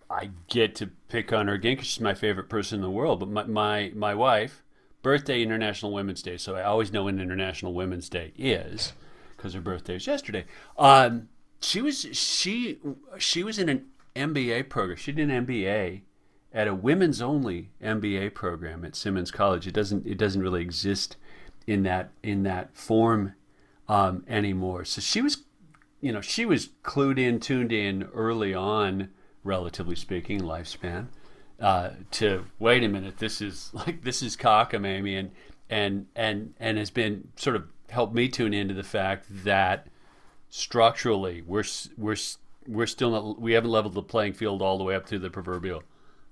[0.09, 3.21] i get to pick on her again because she's my favorite person in the world.
[3.21, 4.63] But my my, my wife
[5.01, 6.35] birthday international women's day.
[6.35, 8.91] So i always know when international women's day is
[9.37, 10.43] because her birthday is yesterday.
[10.77, 11.29] Um
[11.61, 12.79] she was she
[13.17, 14.97] she was in an mba program.
[14.97, 16.01] She did an mba
[16.55, 19.67] at a women's only MBA program at Simmons College.
[19.67, 21.17] It doesn't it doesn't really exist
[21.67, 23.33] in that in that form
[23.89, 24.85] um, anymore.
[24.85, 25.43] So she was,
[25.99, 29.09] you know, she was clued in, tuned in early on,
[29.43, 31.07] relatively speaking, lifespan.
[31.59, 35.31] Uh, to wait a minute, this is like this is cockamamie, and
[35.69, 39.87] and and and has been sort of helped me tune into the fact that
[40.49, 41.65] structurally we're
[41.97, 42.15] we're
[42.65, 45.29] we're still not we haven't leveled the playing field all the way up to the
[45.29, 45.83] proverbial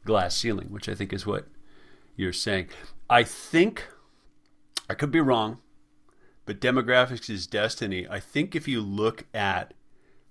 [0.05, 1.47] glass ceiling, which I think is what
[2.15, 2.69] you're saying.
[3.09, 3.87] I think
[4.89, 5.59] I could be wrong,
[6.45, 8.07] but demographics is destiny.
[8.09, 9.73] I think if you look at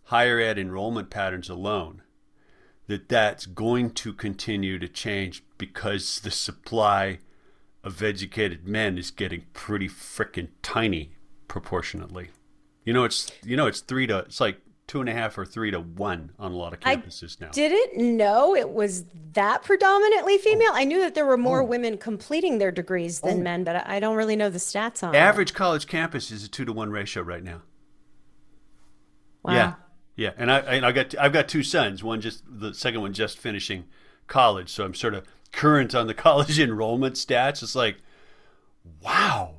[0.05, 2.03] higher ed enrollment patterns alone,
[2.87, 7.19] that that's going to continue to change because the supply
[7.85, 11.15] of educated men is getting pretty freaking tiny
[11.49, 12.31] proportionately.
[12.85, 14.61] You know, it's you know it's three to it's like
[14.93, 17.51] two and a half or three to one on a lot of campuses I now.
[17.53, 20.39] Didn't know it was that predominantly oh.
[20.39, 20.73] female.
[20.73, 20.77] Oh.
[20.77, 21.65] I knew that there were more oh.
[21.65, 23.43] women completing their degrees than oh.
[23.43, 25.55] men, but I don't really know the stats on Average it.
[25.55, 27.63] college campus is a two to one ratio right now.
[29.43, 29.55] Wow.
[29.55, 29.75] Yeah,
[30.15, 32.05] yeah, and I, I got I've got two sons.
[32.05, 33.85] One just the second one just finishing
[34.27, 37.63] college, so I'm sort of current on the college enrollment stats.
[37.63, 37.97] It's like,
[39.03, 39.55] wow,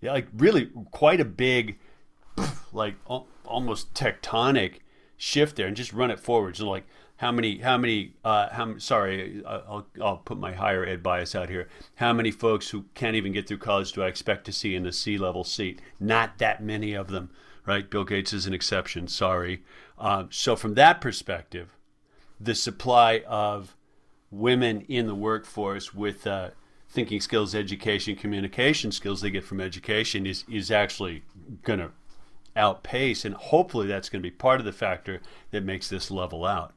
[0.00, 1.78] yeah, like really quite a big
[2.72, 4.78] like al- almost tectonic
[5.16, 6.56] shift there, and just run it forward.
[6.56, 6.84] So like
[7.20, 11.50] how many how many uh, how sorry I'll I'll put my higher ed bias out
[11.50, 11.68] here.
[11.96, 14.86] How many folks who can't even get through college do I expect to see in
[14.86, 15.82] a C level seat?
[16.00, 17.28] Not that many of them,
[17.66, 17.90] right?
[17.90, 19.06] Bill Gates is an exception.
[19.06, 19.62] Sorry.
[19.98, 21.76] Um, so from that perspective,
[22.40, 23.76] the supply of
[24.30, 26.50] women in the workforce with uh,
[26.88, 31.22] thinking skills, education, communication skills they get from education is is actually
[31.64, 31.90] going to
[32.56, 36.44] outpace, and hopefully that's going to be part of the factor that makes this level
[36.44, 36.74] out.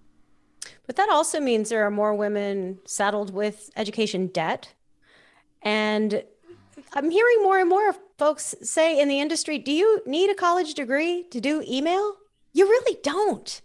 [0.85, 4.73] But that also means there are more women saddled with education debt.
[5.61, 6.23] And
[6.93, 10.73] I'm hearing more and more folks say in the industry, do you need a college
[10.73, 12.15] degree to do email?
[12.53, 13.61] You really don't.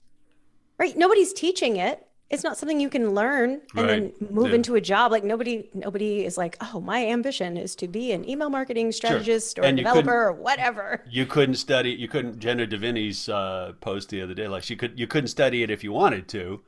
[0.79, 0.97] Right?
[0.97, 3.87] Nobody's teaching it it's not something you can learn and right.
[3.87, 4.57] then move yeah.
[4.57, 5.13] into a job.
[5.13, 9.57] Like nobody nobody is like oh my ambition is to be an email marketing strategist
[9.57, 9.65] sure.
[9.65, 11.05] or and developer or whatever.
[11.11, 14.99] You couldn't study you couldn't jenna devini's uh, post the other day like you could
[14.99, 16.61] you couldn't study it if you wanted to.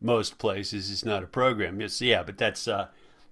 [0.00, 1.80] Most places it's not a program.
[1.80, 2.88] It's yeah but that's uh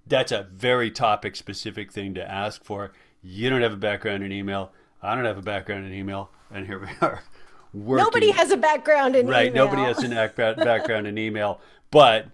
[0.06, 2.92] that's a very topic specific thing to ask for.
[3.22, 4.72] You don't have a background in email.
[5.00, 6.30] I don't have a background in email.
[6.50, 7.22] And here we are
[7.72, 8.04] working.
[8.04, 9.48] Nobody has a background in right.
[9.48, 9.66] Email.
[9.66, 12.26] Nobody has a background in email, but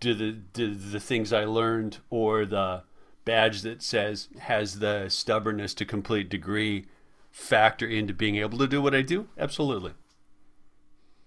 [0.00, 2.82] do the do the things I learned or the
[3.24, 6.86] badge that says has the stubbornness to complete degree
[7.30, 9.28] factor into being able to do what I do?
[9.38, 9.92] Absolutely.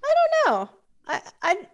[0.03, 0.69] I don't know.
[1.07, 1.67] I I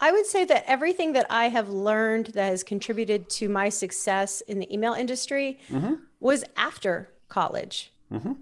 [0.00, 4.40] I would say that everything that I have learned that has contributed to my success
[4.42, 5.94] in the email industry mm-hmm.
[6.18, 7.92] was after college.
[8.12, 8.32] Mm-hmm.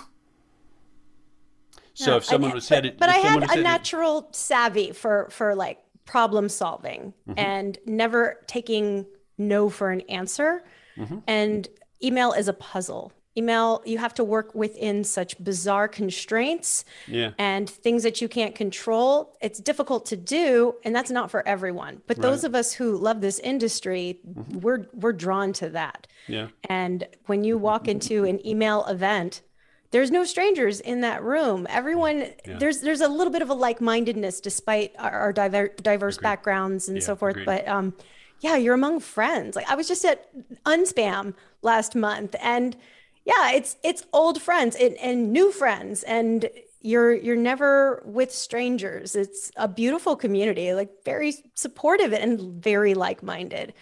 [2.04, 5.78] So if someone was headed, but, but I had a natural savvy for for like
[6.04, 7.38] problem solving mm-hmm.
[7.38, 9.06] and never taking
[9.38, 10.62] no for an answer.
[10.96, 11.18] Mm-hmm.
[11.26, 11.68] And
[12.02, 13.12] email is a puzzle.
[13.36, 17.30] Email, you have to work within such bizarre constraints yeah.
[17.38, 19.36] and things that you can't control.
[19.40, 22.02] It's difficult to do, and that's not for everyone.
[22.08, 22.22] But right.
[22.22, 24.58] those of us who love this industry, mm-hmm.
[24.58, 26.08] we're we're drawn to that.
[26.26, 26.48] Yeah.
[26.68, 29.42] And when you walk into an email event
[29.90, 31.66] there's no strangers in that room.
[31.68, 32.58] Everyone yeah.
[32.58, 36.22] there's there's a little bit of a like-mindedness despite our, our diver, diverse agreed.
[36.22, 37.36] backgrounds and yeah, so forth.
[37.36, 37.46] Agreed.
[37.46, 37.94] But um,
[38.40, 39.56] yeah, you're among friends.
[39.56, 40.28] Like I was just at
[40.64, 42.76] Unspam last month, and
[43.24, 46.48] yeah, it's it's old friends and, and new friends, and
[46.80, 49.14] you're you're never with strangers.
[49.14, 53.74] It's a beautiful community, like very supportive and very like-minded.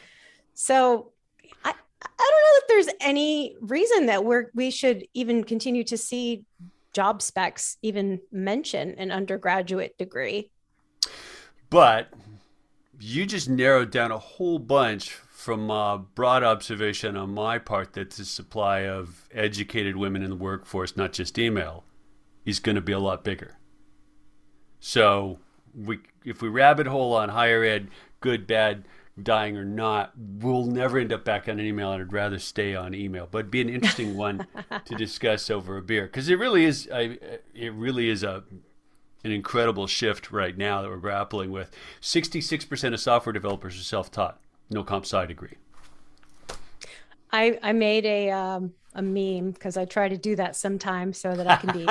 [0.54, 1.12] So
[2.02, 6.44] I don't know if there's any reason that we're we should even continue to see
[6.92, 10.50] job specs even mention an undergraduate degree.
[11.70, 12.08] But
[13.00, 18.10] you just narrowed down a whole bunch from a broad observation on my part that
[18.10, 21.84] the supply of educated women in the workforce, not just email,
[22.44, 23.56] is going to be a lot bigger.
[24.80, 25.38] So
[25.74, 27.88] we, if we rabbit hole on higher ed,
[28.20, 28.84] good, bad,
[29.22, 32.74] dying or not, we'll never end up back on an email, and I'd rather stay
[32.74, 33.28] on email.
[33.30, 34.46] But be an interesting one
[34.84, 36.88] to discuss over a beer because it really is.
[36.92, 37.18] I,
[37.54, 38.44] it really is a
[39.24, 41.70] an incredible shift right now that we're grappling with.
[42.00, 45.56] Sixty-six percent of software developers are self-taught, no comp sci degree.
[47.32, 51.34] I I made a um, a meme because I try to do that sometimes so
[51.34, 51.86] that I can be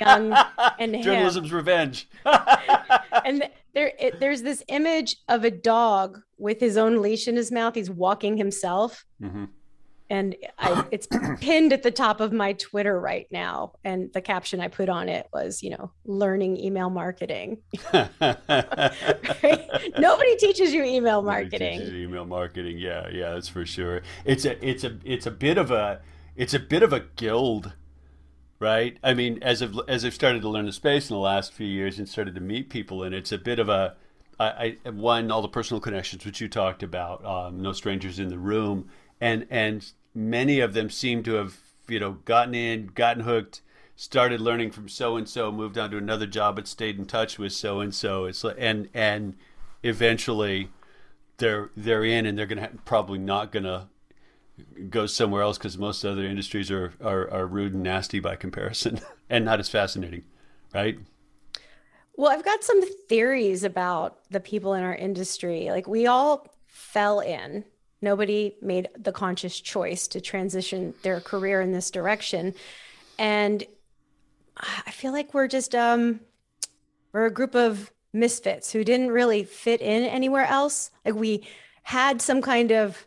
[0.00, 0.34] young
[0.78, 2.08] and journalism's revenge.
[3.24, 7.50] and there, it, there's this image of a dog with his own leash in his
[7.50, 7.74] mouth.
[7.74, 9.06] He's walking himself.
[9.20, 9.46] Mm-hmm.
[10.10, 11.08] And I, it's
[11.40, 13.72] pinned at the top of my Twitter right now.
[13.82, 17.62] And the caption I put on it was, you know, learning email marketing.
[17.94, 18.10] right?
[19.98, 21.80] Nobody teaches you email marketing.
[21.80, 24.02] You email marketing, yeah, yeah, that's for sure.
[24.26, 26.02] It's a, it's a, it's a bit of a,
[26.36, 27.72] it's a bit of a guild
[28.60, 28.98] right?
[29.02, 31.66] I mean, as I've as I've started to learn the space in the last few
[31.66, 33.96] years and started to meet people, and it's a bit of a
[34.38, 38.28] I, I one all the personal connections which you talked about, um, no strangers in
[38.28, 38.88] the room,
[39.20, 43.62] and and many of them seem to have you know gotten in, gotten hooked,
[43.96, 47.38] started learning from so and so, moved on to another job, but stayed in touch
[47.38, 48.24] with so and so.
[48.24, 49.36] It's like, and and
[49.82, 50.70] eventually
[51.38, 53.88] they're they're in, and they're gonna probably not gonna
[54.88, 59.00] go somewhere else because most other industries are, are, are rude and nasty by comparison
[59.30, 60.22] and not as fascinating,
[60.72, 60.98] right?
[62.16, 65.70] Well, I've got some theories about the people in our industry.
[65.70, 67.64] Like we all fell in.
[68.00, 72.54] Nobody made the conscious choice to transition their career in this direction.
[73.18, 73.64] And
[74.56, 76.20] I feel like we're just um
[77.12, 80.90] we're a group of misfits who didn't really fit in anywhere else.
[81.04, 81.46] Like we
[81.82, 83.06] had some kind of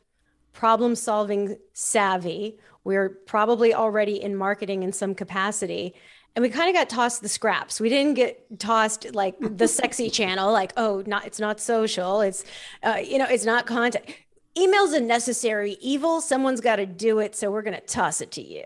[0.52, 2.58] problem solving savvy.
[2.84, 5.94] we're probably already in marketing in some capacity
[6.38, 7.82] and we kind of got tossed the scraps.
[7.82, 12.46] We didn't get tossed like the sexy channel, like oh, not it's not social, it's
[12.84, 14.06] uh, you know, it's not content.
[14.56, 16.22] Email's a necessary evil.
[16.22, 18.66] Someone's got to do it, so we're going to toss it to you.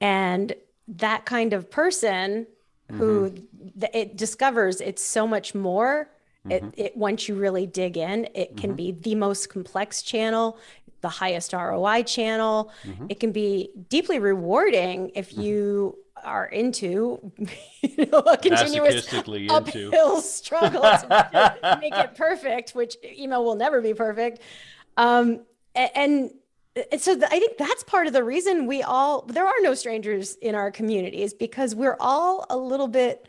[0.00, 0.54] And
[0.86, 2.46] that kind of person
[2.88, 2.96] mm-hmm.
[2.96, 3.30] who
[3.80, 6.08] th- it discovers it's so much more.
[6.46, 6.52] Mm-hmm.
[6.52, 8.76] It, it once you really dig in, it can mm-hmm.
[8.76, 10.58] be the most complex channel
[11.00, 12.72] the highest ROI channel.
[12.82, 13.06] Mm-hmm.
[13.10, 15.42] It can be deeply rewarding if mm-hmm.
[15.42, 17.32] you are into
[17.82, 20.20] you know, a continuous uphill into.
[20.22, 24.40] struggle to make it perfect, which email will never be perfect.
[24.96, 25.40] Um,
[25.74, 25.90] and,
[26.90, 30.34] and so I think that's part of the reason we all there are no strangers
[30.36, 33.28] in our communities because we're all a little bit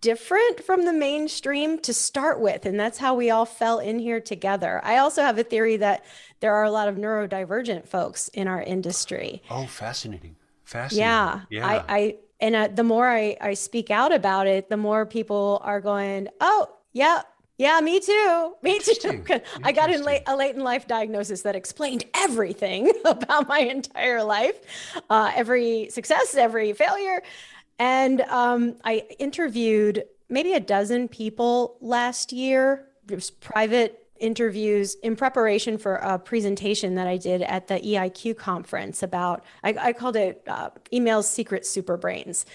[0.00, 4.20] different from the mainstream to start with and that's how we all fell in here
[4.20, 6.04] together i also have a theory that
[6.38, 10.36] there are a lot of neurodivergent folks in our industry oh fascinating
[10.74, 11.06] Fascinating.
[11.06, 11.40] Yeah.
[11.50, 11.66] yeah.
[11.66, 15.62] I, I and uh, the more I, I speak out about it, the more people
[15.64, 17.22] are going, oh, yeah,
[17.58, 18.54] yeah, me too.
[18.60, 19.24] Me too.
[19.62, 24.24] I got in late, a late in life diagnosis that explained everything about my entire
[24.24, 24.56] life,
[25.08, 27.22] uh, every success, every failure.
[27.78, 32.88] And um, I interviewed maybe a dozen people last year.
[33.08, 38.36] It was private interviews in preparation for a presentation that I did at the EIQ
[38.36, 42.46] conference about, I, I called it uh, Email's Secret Super Brains.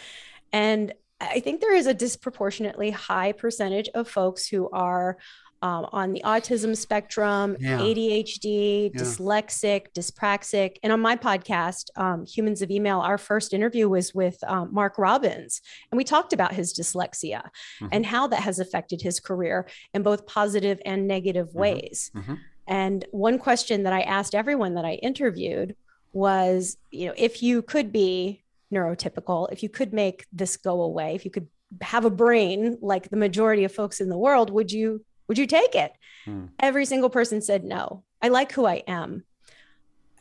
[0.53, 5.17] And I think there is a disproportionately high percentage of folks who are
[5.61, 7.79] um, on the autism spectrum, yeah.
[7.79, 9.01] ADHD, yeah.
[9.01, 10.77] dyslexic, dyspraxic.
[10.83, 14.97] And on my podcast, um, Humans of Email, our first interview was with um, Mark
[14.97, 15.61] Robbins.
[15.91, 17.87] And we talked about his dyslexia mm-hmm.
[17.91, 21.59] and how that has affected his career in both positive and negative mm-hmm.
[21.59, 22.11] ways.
[22.15, 22.35] Mm-hmm.
[22.67, 25.75] And one question that I asked everyone that I interviewed
[26.13, 31.15] was, you know, if you could be neurotypical, if you could make this go away,
[31.15, 31.47] if you could
[31.81, 35.47] have a brain like the majority of folks in the world, would you would you
[35.47, 35.93] take it?
[36.25, 36.47] Hmm.
[36.59, 38.03] Every single person said no.
[38.21, 39.23] I like who I am.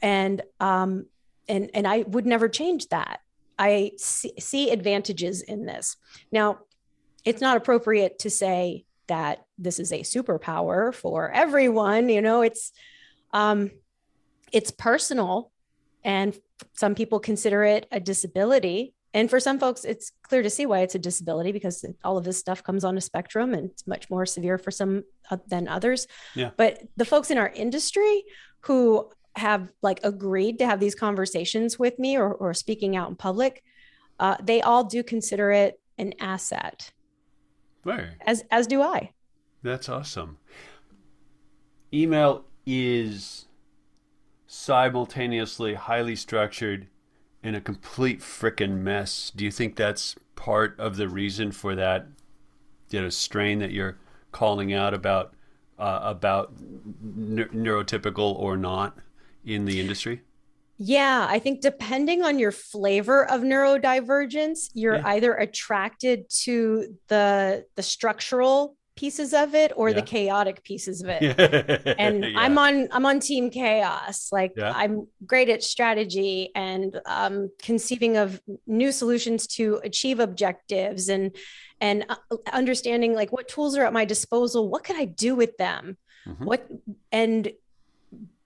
[0.00, 1.06] And um
[1.48, 3.20] and and I would never change that.
[3.58, 5.96] I see, see advantages in this.
[6.30, 6.60] Now,
[7.24, 12.70] it's not appropriate to say that this is a superpower for everyone, you know, it's
[13.32, 13.70] um
[14.52, 15.50] it's personal
[16.04, 16.38] and
[16.74, 20.80] some people consider it a disability and for some folks it's clear to see why
[20.80, 24.10] it's a disability because all of this stuff comes on a spectrum and it's much
[24.10, 26.06] more severe for some uh, than others.
[26.34, 26.50] Yeah.
[26.56, 28.24] but the folks in our industry
[28.60, 33.16] who have like agreed to have these conversations with me or, or speaking out in
[33.16, 33.62] public
[34.20, 36.90] uh, they all do consider it an asset.
[37.84, 38.08] Right.
[38.20, 39.12] As as do i.
[39.62, 40.38] That's awesome.
[41.92, 43.46] Email is
[44.46, 46.88] simultaneously highly structured
[47.42, 49.32] in a complete freaking mess.
[49.34, 52.06] Do you think that's part of the reason for that
[52.90, 53.98] you know strain that you're
[54.32, 55.34] calling out about
[55.78, 56.52] uh, about
[57.02, 58.96] ne- neurotypical or not
[59.44, 60.22] in the industry?
[60.80, 65.08] Yeah, I think depending on your flavor of neurodivergence, you're yeah.
[65.08, 69.94] either attracted to the the structural pieces of it or yeah.
[69.94, 71.22] the chaotic pieces of it.
[71.98, 72.32] and yeah.
[72.36, 74.30] I'm on I'm on team chaos.
[74.32, 74.72] Like yeah.
[74.74, 81.36] I'm great at strategy and um, conceiving of new solutions to achieve objectives and
[81.80, 82.16] and uh,
[82.52, 84.68] understanding like what tools are at my disposal.
[84.68, 85.96] What could I do with them?
[86.26, 86.44] Mm-hmm.
[86.44, 86.68] What
[87.12, 87.52] and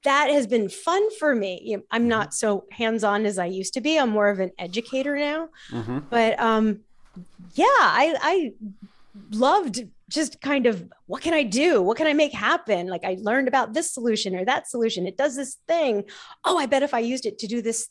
[0.05, 1.79] that has been fun for me.
[1.91, 2.33] I'm not mm-hmm.
[2.33, 3.99] so hands-on as I used to be.
[3.99, 5.49] I'm more of an educator now.
[5.71, 6.01] Mm-hmm.
[6.11, 6.81] But um,
[7.55, 8.53] yeah, I I
[9.31, 11.83] loved just kind of what can I do?
[11.83, 12.87] What can I make happen?
[12.87, 15.07] Like I learned about this solution or that solution.
[15.07, 16.05] It does this thing.
[16.45, 17.89] Oh, I bet if I used it to do this,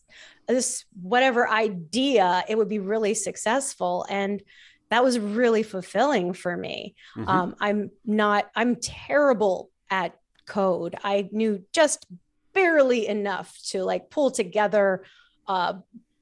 [0.47, 4.05] this whatever idea, it would be really successful.
[4.09, 4.41] And
[4.89, 6.95] that was really fulfilling for me.
[7.17, 7.29] Mm-hmm.
[7.29, 10.15] Um, I'm not, I'm terrible at
[10.45, 10.95] code.
[11.03, 12.05] I knew just
[12.53, 15.05] barely enough to like pull together
[15.47, 15.73] uh,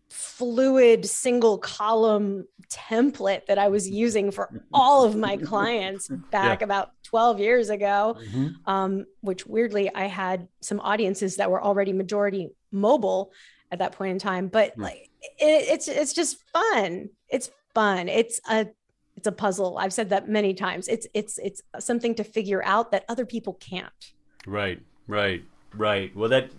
[0.10, 6.66] fluid single column template that I was using for all of my clients back yeah.
[6.66, 8.70] about 12 years ago, mm-hmm.
[8.70, 13.32] um, which weirdly I had some audiences that were already majority mobile
[13.72, 14.48] at that point in time.
[14.48, 14.84] But mm-hmm.
[14.84, 17.10] like it, it's it's just fun.
[17.30, 18.10] It's fun.
[18.10, 18.68] It's a
[19.16, 19.78] it's a puzzle.
[19.78, 20.88] I've said that many times.
[20.88, 24.14] It's it's it's something to figure out that other people can't.
[24.48, 25.44] Right, right,
[25.74, 26.16] right.
[26.16, 26.52] Well, that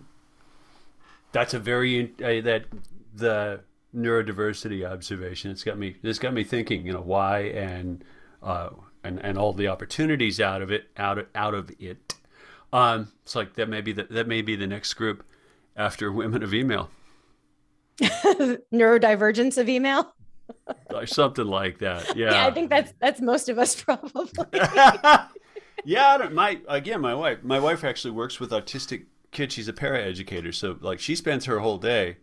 [1.33, 2.65] that's a very uh, that
[3.13, 3.61] the
[3.95, 5.51] neurodiversity observation.
[5.51, 5.97] It's got me.
[6.03, 6.87] It's got me thinking.
[6.87, 8.05] You know why and
[8.43, 8.71] uh,
[9.05, 10.89] and and all the opportunities out of it.
[10.97, 12.15] Out of out of it.
[12.73, 15.25] Um, it's like that may be the, that may be the next group.
[15.77, 16.91] after women of email.
[18.01, 20.15] Neurodivergence of email.
[20.95, 22.17] or something like that.
[22.17, 22.31] Yeah.
[22.33, 24.61] yeah, I think that's that's most of us probably.
[25.85, 29.55] yeah, my again, my wife, my wife actually works with autistic kids.
[29.55, 32.19] She's a paraeducator, so like she spends her whole day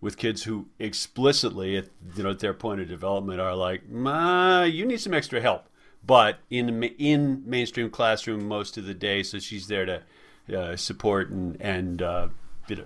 [0.00, 4.62] with kids who explicitly, at you know, at their point of development, are like, "Ma,
[4.62, 5.68] you need some extra help."
[6.04, 10.02] But in in mainstream classroom most of the day, so she's there to
[10.56, 12.28] uh, support and and uh,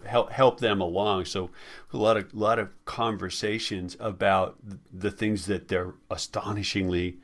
[0.07, 1.27] help help them along.
[1.27, 1.51] So
[1.93, 4.57] a lot of lot of conversations about
[4.93, 7.19] the things that they're astonishingly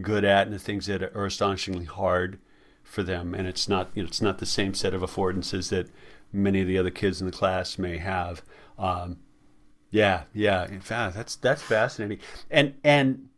[0.00, 2.38] good at and the things that are astonishingly hard
[2.82, 3.34] for them.
[3.34, 5.88] And it's not you know, it's not the same set of affordances that
[6.32, 8.42] many of the other kids in the class may have.
[8.78, 9.18] Um,
[9.90, 10.66] yeah, yeah.
[10.66, 12.18] In fact, that's that's fascinating.
[12.50, 13.28] And and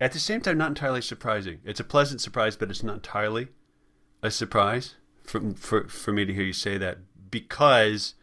[0.00, 1.60] at the same time, not entirely surprising.
[1.64, 3.48] It's a pleasant surprise, but it's not entirely
[4.22, 6.98] a surprise for for for me to hear you say that
[7.30, 8.14] because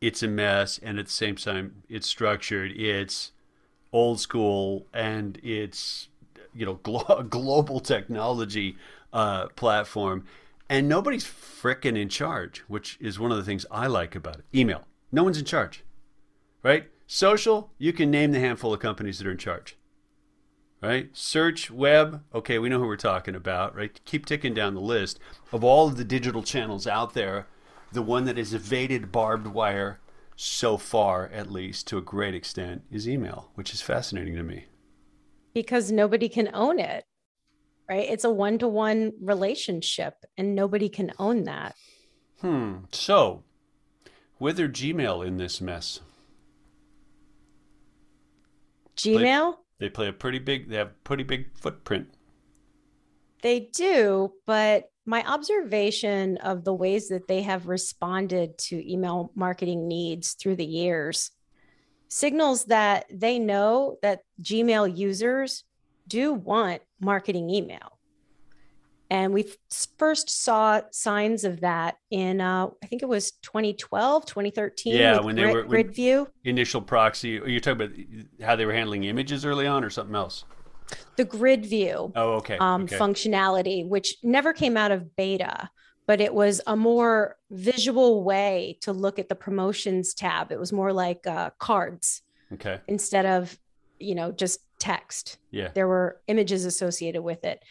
[0.00, 3.32] it's a mess and at the same time it's structured it's
[3.92, 6.08] old school and it's
[6.54, 8.76] you know glo- global technology
[9.12, 10.24] uh, platform
[10.68, 14.44] and nobody's fricking in charge which is one of the things i like about it
[14.54, 15.82] email no one's in charge
[16.62, 19.76] right social you can name the handful of companies that are in charge
[20.82, 24.80] right search web okay we know who we're talking about right keep ticking down the
[24.80, 25.18] list
[25.52, 27.46] of all of the digital channels out there
[27.92, 30.00] the one that has evaded barbed wire
[30.40, 34.66] so far, at least to a great extent, is email, which is fascinating to me.
[35.52, 37.04] Because nobody can own it,
[37.88, 38.08] right?
[38.08, 41.74] It's a one to one relationship, and nobody can own that.
[42.40, 42.84] Hmm.
[42.92, 43.42] So,
[44.38, 46.00] whither Gmail in this mess?
[48.98, 49.54] Gmail?
[49.78, 50.68] They, they play a pretty big.
[50.68, 52.08] They have pretty big footprint.
[53.42, 59.88] They do, but my observation of the ways that they have responded to email marketing
[59.88, 61.30] needs through the years
[62.08, 65.64] signals that they know that Gmail users
[66.06, 67.97] do want marketing email.
[69.10, 69.50] And we
[69.96, 74.94] first saw signs of that in, uh, I think it was 2012, 2013.
[74.94, 76.26] Yeah, when Grid, they were GridView.
[76.44, 77.40] Initial proxy.
[77.40, 80.44] Are you talking about how they were handling images early on or something else?
[81.16, 82.56] the grid view oh, okay.
[82.58, 82.96] Um, okay.
[82.96, 85.70] functionality, which never came out of beta,
[86.06, 90.50] but it was a more visual way to look at the promotions tab.
[90.52, 92.80] It was more like uh, cards okay.
[92.86, 93.58] instead of,
[93.98, 95.38] you know, just text.
[95.50, 95.68] Yeah.
[95.74, 97.62] There were images associated with it.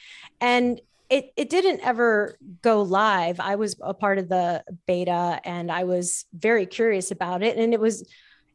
[0.41, 3.39] And it, it didn't ever go live.
[3.39, 7.57] I was a part of the beta and I was very curious about it.
[7.57, 8.09] And it was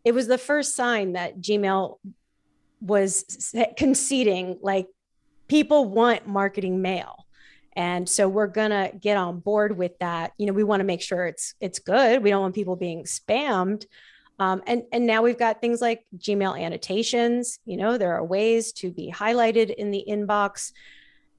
[0.04, 1.98] it was the first sign that Gmail
[2.80, 4.88] was conceding like
[5.48, 7.26] people want marketing mail.
[7.74, 10.32] And so we're gonna get on board with that.
[10.36, 12.22] You know we want to make sure it's it's good.
[12.22, 13.86] We don't want people being spammed.
[14.38, 17.60] Um, and and now we've got things like gmail annotations.
[17.64, 20.72] You know there are ways to be highlighted in the inbox.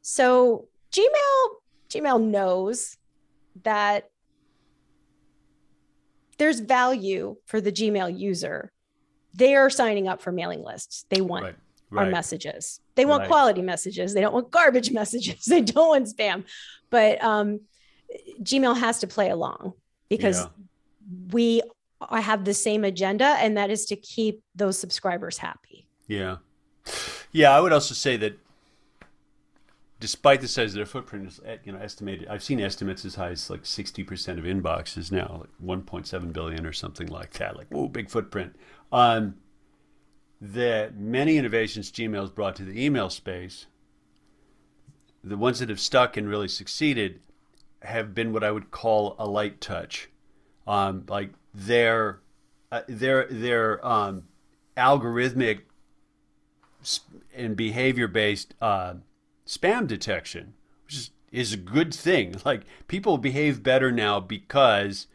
[0.01, 1.49] So gmail
[1.89, 2.97] gmail knows
[3.63, 4.09] that
[6.37, 8.71] there's value for the gmail user
[9.33, 11.05] they are signing up for mailing lists.
[11.09, 11.55] They want right,
[11.89, 12.05] right.
[12.05, 12.79] our messages.
[12.95, 13.29] They want right.
[13.29, 14.13] quality messages.
[14.13, 15.45] They don't want garbage messages.
[15.45, 16.45] They don't want spam.
[16.89, 17.61] But um,
[18.41, 19.73] Gmail has to play along
[20.09, 20.47] because yeah.
[21.31, 21.61] we
[22.11, 25.87] have the same agenda, and that is to keep those subscribers happy.
[26.07, 26.37] Yeah.
[27.31, 28.37] Yeah, I would also say that
[30.03, 33.29] despite the size of their footprint is you know estimated i've seen estimates as high
[33.29, 37.87] as like 60% of inboxes now like 1.7 billion or something like that like whoa
[37.87, 38.53] big footprint.
[38.91, 39.35] Um,
[40.41, 43.67] the many innovations gmail's brought to the email space
[45.23, 47.21] the ones that have stuck and really succeeded
[47.81, 50.09] have been what i would call a light touch.
[50.67, 52.19] Um, like their
[52.71, 54.23] uh, their their um,
[54.75, 55.61] algorithmic
[57.33, 58.95] and behavior based uh,
[59.45, 60.53] spam detection,
[60.85, 62.35] which is, is a good thing.
[62.45, 65.07] Like people behave better now because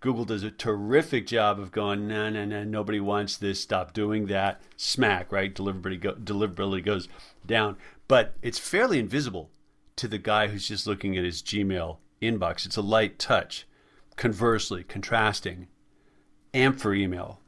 [0.00, 3.60] Google does a terrific job of going, no, no, no, nobody wants this.
[3.60, 4.60] Stop doing that.
[4.76, 5.54] Smack, right?
[5.54, 7.08] Deliverability, go, deliverability goes
[7.46, 7.76] down.
[8.08, 9.50] But it's fairly invisible
[9.96, 12.66] to the guy who's just looking at his Gmail inbox.
[12.66, 13.66] It's a light touch.
[14.16, 15.68] Conversely, contrasting,
[16.52, 17.40] AMP for email,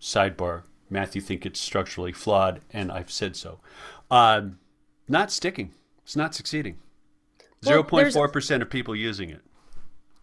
[0.00, 0.62] sidebar.
[0.90, 3.60] Matthew think it's structurally flawed, and I've said so.
[4.10, 4.58] Um,
[5.12, 5.72] not sticking.
[6.02, 6.78] It's not succeeding.
[7.64, 9.40] Zero point four percent of people using it.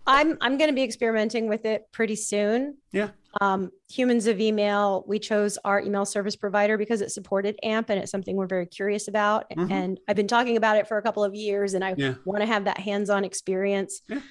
[0.05, 2.77] I'm I'm going to be experimenting with it pretty soon.
[2.91, 3.09] Yeah.
[3.39, 7.99] Um, humans of email, we chose our email service provider because it supported AMP and
[7.99, 9.49] it's something we're very curious about.
[9.51, 9.71] Mm-hmm.
[9.71, 12.15] And I've been talking about it for a couple of years and I yeah.
[12.25, 14.01] want to have that hands-on experience.
[14.07, 14.21] Yeah.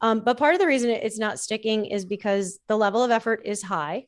[0.00, 3.42] Um, but part of the reason it's not sticking is because the level of effort
[3.44, 4.06] is high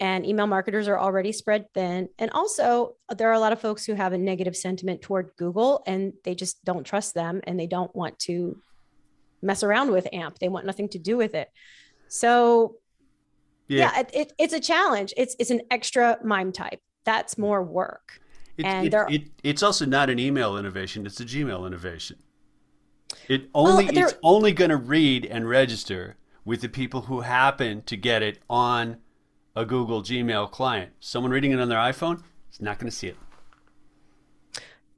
[0.00, 2.08] and email marketers are already spread thin.
[2.18, 5.82] And also, there are a lot of folks who have a negative sentiment toward Google
[5.86, 8.60] and they just don't trust them and they don't want to
[9.42, 10.38] mess around with AMP.
[10.38, 11.50] They want nothing to do with it.
[12.08, 12.76] So,
[13.68, 15.14] yeah, yeah it, it, it's a challenge.
[15.16, 16.80] It's it's an extra MIME type.
[17.04, 18.20] That's more work.
[18.56, 19.08] It, and there,
[19.42, 22.16] it's also not an email innovation; it's a Gmail innovation.
[23.28, 27.82] It only well, it's only going to read and register with the people who happen
[27.82, 28.98] to get it on
[29.56, 30.92] a Google Gmail client.
[31.00, 33.16] Someone reading it on their iPhone is not going to see it.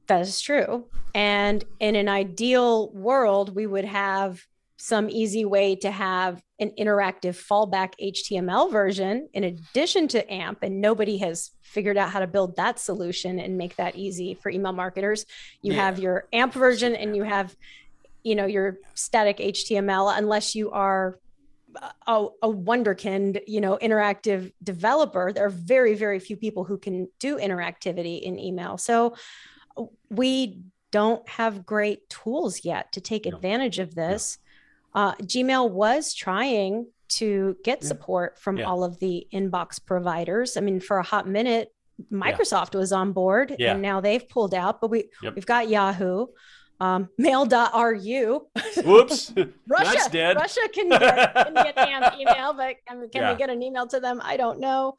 [0.09, 0.87] That is true.
[1.15, 4.45] And in an ideal world, we would have
[4.77, 10.63] some easy way to have an interactive fallback HTML version in addition to AMP.
[10.63, 14.51] And nobody has figured out how to build that solution and make that easy for
[14.51, 15.27] email marketers.
[15.63, 15.85] You yeah.
[15.85, 17.55] have your AMP version and you have,
[18.23, 21.19] you know, your static HTML, unless you are
[22.07, 25.33] a, a wonderkind, you know, interactive developer.
[25.33, 28.79] There are very, very few people who can do interactivity in email.
[28.79, 29.15] So
[30.11, 30.61] we
[30.91, 33.37] don't have great tools yet to take no.
[33.37, 34.39] advantage of this.
[34.95, 35.01] No.
[35.01, 37.89] Uh, Gmail was trying to get yeah.
[37.89, 38.65] support from yeah.
[38.65, 40.57] all of the inbox providers.
[40.57, 41.73] I mean, for a hot minute,
[42.13, 42.81] Microsoft yeah.
[42.81, 45.35] was on board and now they've pulled out, but we yep.
[45.35, 46.27] we've got Yahoo
[46.81, 48.47] um, mail.ru.
[48.85, 49.33] Whoops.
[49.69, 50.35] Russia.
[50.37, 53.33] Russia can get, can get an email, but can yeah.
[53.33, 54.21] we get an email to them?
[54.23, 54.97] I don't know.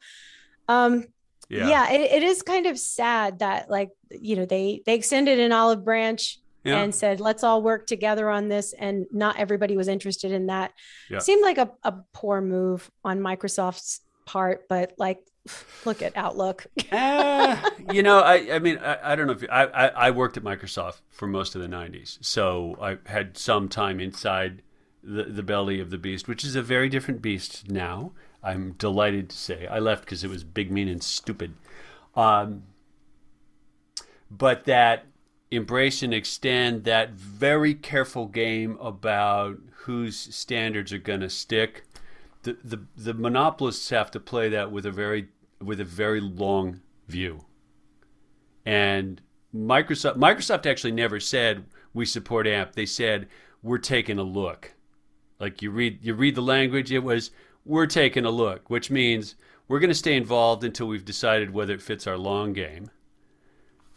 [0.68, 1.06] Um,
[1.48, 5.40] yeah, yeah it, it is kind of sad that like, you know, they, they extended
[5.40, 6.80] an olive branch yeah.
[6.80, 8.72] and said, let's all work together on this.
[8.72, 10.72] And not everybody was interested in that.
[11.08, 11.18] Yeah.
[11.18, 14.00] Seemed like a, a poor move on Microsoft's
[14.30, 15.20] part, but like
[15.84, 16.66] look at Outlook.
[16.92, 20.10] uh, you know, I, I mean, I, I don't know if you, I, I, I
[20.12, 24.62] worked at Microsoft for most of the '90s, so I had some time inside
[25.02, 28.12] the the belly of the beast, which is a very different beast now.
[28.42, 31.54] I'm delighted to say I left because it was big, mean, and stupid.
[32.14, 32.62] Um,
[34.30, 35.06] but that
[35.50, 41.82] embrace and extend that very careful game about whose standards are going to stick
[42.42, 45.28] the, the the monopolists have to play that with a very
[45.60, 47.44] with a very long view.
[48.64, 49.20] And
[49.54, 52.74] Microsoft Microsoft actually never said we support AMP.
[52.74, 53.28] They said
[53.62, 54.74] we're taking a look.
[55.38, 57.30] Like you read you read the language, it was
[57.64, 59.36] we're taking a look, which means
[59.68, 62.90] we're going to stay involved until we've decided whether it fits our long game.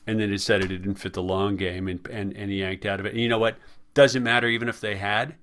[0.05, 3.05] And then decided it didn't fit the long game and, and, and yanked out of
[3.05, 3.13] it.
[3.13, 3.55] And you know what?
[3.93, 5.35] Doesn't matter even if they had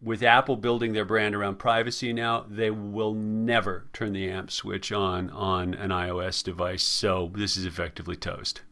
[0.00, 4.92] with Apple building their brand around privacy now, they will never turn the AMP switch
[4.92, 6.82] on on an iOS device.
[6.82, 8.62] So this is effectively toast.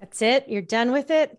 [0.00, 0.48] That's it.
[0.48, 1.38] You're done with it.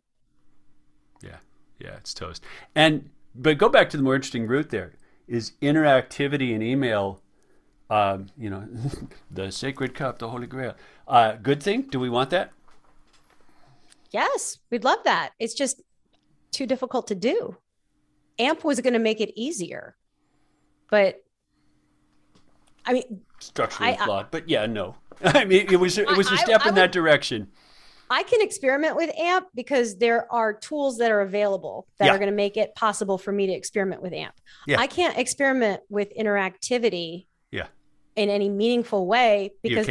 [1.21, 1.37] Yeah,
[1.79, 2.43] yeah, it's toast.
[2.75, 4.69] And but go back to the more interesting route.
[4.69, 4.93] There
[5.27, 7.21] is interactivity in email.
[7.89, 8.67] Um, you know,
[9.31, 10.75] the sacred cup, the holy grail.
[11.07, 11.83] Uh, good thing.
[11.83, 12.51] Do we want that?
[14.11, 15.31] Yes, we'd love that.
[15.39, 15.81] It's just
[16.51, 17.57] too difficult to do.
[18.39, 19.95] AMP was going to make it easier,
[20.89, 21.23] but
[22.85, 24.25] I mean, structurally I, flawed.
[24.25, 24.95] I, but yeah, no.
[25.23, 27.47] I mean, it was it was a step I, in that direction.
[28.09, 32.13] I can experiment with AMP because there are tools that are available that yeah.
[32.13, 34.35] are going to make it possible for me to experiment with AMP.
[34.67, 34.79] Yeah.
[34.79, 37.25] I can't experiment with interactivity.
[37.51, 37.67] Yeah.
[38.15, 39.87] In any meaningful way because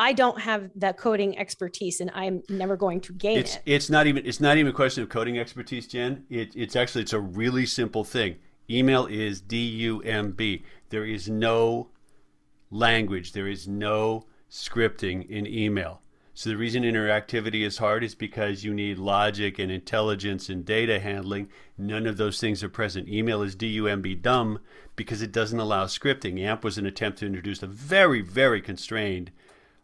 [0.00, 3.62] I don't have that coding expertise, and I'm never going to gain it's, it.
[3.66, 6.24] It's not even it's not even a question of coding expertise, Jen.
[6.30, 8.36] It, it's actually it's a really simple thing.
[8.70, 10.64] Email is D U M B.
[10.88, 11.90] There is no
[12.70, 13.32] language.
[13.32, 16.00] There is no scripting in email.
[16.32, 20.98] So the reason interactivity is hard is because you need logic and intelligence and data
[20.98, 21.50] handling.
[21.76, 23.06] None of those things are present.
[23.06, 24.60] Email is DUMB dumb
[24.96, 26.40] because it doesn't allow scripting.
[26.40, 29.30] AMP was an attempt to introduce a very, very constrained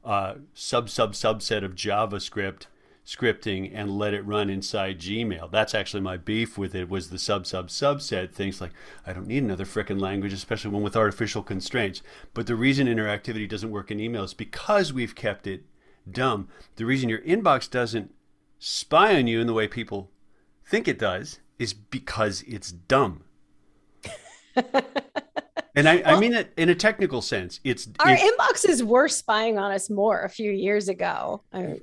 [0.07, 2.67] uh, sub sub subset of JavaScript
[3.05, 5.51] scripting and let it run inside Gmail.
[5.51, 8.73] That's actually my beef with it was the sub sub subset things like
[9.07, 12.03] I don't need another frickin' language, especially one with artificial constraints.
[12.35, 15.65] But the reason interactivity doesn't work in email is because we've kept it
[16.11, 16.49] dumb.
[16.77, 18.15] The reason your inbox doesn't
[18.59, 20.11] spy on you in the way people
[20.65, 23.25] think it does is because it's dumb.
[25.77, 27.61] And I, well, I mean it in a technical sense.
[27.63, 31.43] It's our inboxes were spying on us more a few years ago.
[31.53, 31.81] I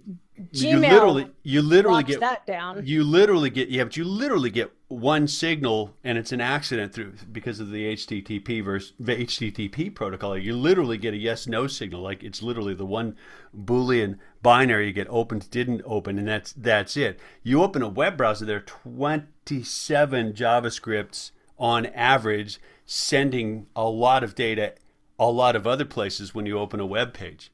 [0.51, 2.83] Gmail you literally you literally get that down.
[2.87, 7.13] you literally get yeah, but you literally get one signal and it's an accident through
[7.31, 10.35] because of the HTTP versus the HTTP protocol.
[10.35, 12.01] You literally get a yes no signal.
[12.01, 13.15] Like it's literally the one
[13.55, 17.19] boolean binary you get opened didn't open and that's that's it.
[17.43, 21.29] You open a web browser there are 27 JavaScripts
[21.59, 24.73] on average sending a lot of data
[25.19, 27.51] a lot of other places when you open a web page.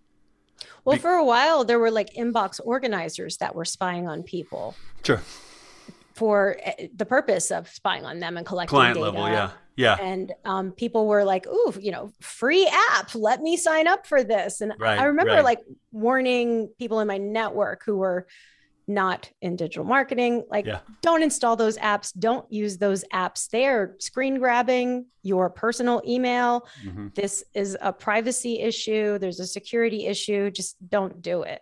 [0.86, 5.22] Well, for a while, there were like inbox organizers that were spying on people Sure.
[6.16, 9.06] for eh, the purpose of spying on them and collecting Client data.
[9.12, 9.52] level, yeah.
[9.76, 9.96] Yeah.
[10.02, 13.14] And um, people were like, "Ooh, you know, free app.
[13.16, 15.44] Let me sign up for this." And Right, I remember right.
[15.44, 15.60] like
[15.94, 18.28] warning people in my network who were
[18.90, 20.80] not in digital marketing, like, Yeah.
[21.02, 22.12] don't install those apps.
[22.18, 23.48] Don't use those apps.
[23.50, 26.68] They're screen grabbing your personal email.
[26.84, 27.14] Mhm.
[27.14, 29.18] This is a privacy issue.
[29.20, 30.50] There's a security issue.
[30.50, 31.62] Just don't do it.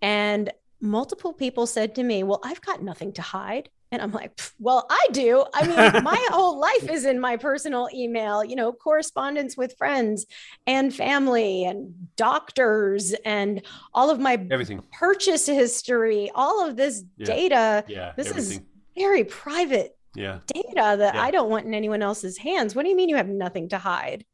[0.00, 0.50] And
[0.80, 3.68] multiple people said to me, Well, I've got nothing to hide.
[3.94, 5.44] And I'm like, Well, I do.
[5.54, 10.26] I mean, my whole life is in my personal email, you know, correspondence with friends
[10.66, 13.62] and family and doctors and
[13.94, 14.82] all of my Everything.
[14.92, 17.26] purchase history, all of this Yeah.
[17.26, 17.84] data.
[17.88, 18.12] Yeah.
[18.16, 18.60] This is
[18.96, 20.40] very private yeah.
[20.46, 21.22] data that Yeah.
[21.22, 22.74] I don't want in anyone else's hands.
[22.74, 24.24] What do you mean you have nothing to hide?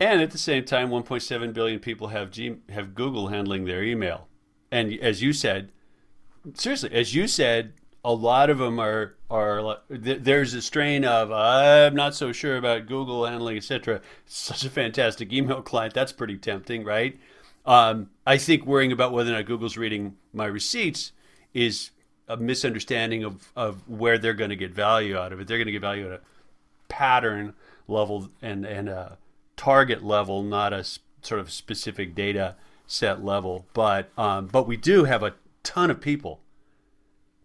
[0.00, 4.28] And at the same time, 1.7 billion people have G- have Google handling their email.
[4.70, 5.70] And as you said,
[6.54, 7.74] seriously, as you said,
[8.04, 12.86] a lot of them are are there's a strain of I'm not so sure about
[12.86, 14.00] Google handling, etc.
[14.26, 15.94] Such a fantastic email client.
[15.94, 17.18] That's pretty tempting, right?
[17.64, 21.12] Um, I think worrying about whether or not Google's reading my receipts
[21.54, 21.90] is
[22.28, 25.46] a misunderstanding of, of where they're going to get value out of it.
[25.46, 26.20] They're going to get value at a
[26.88, 27.54] pattern
[27.86, 29.18] level and and a
[29.56, 30.84] target level, not a
[31.22, 33.66] sort of specific data set level.
[33.74, 36.40] But um, but we do have a ton of people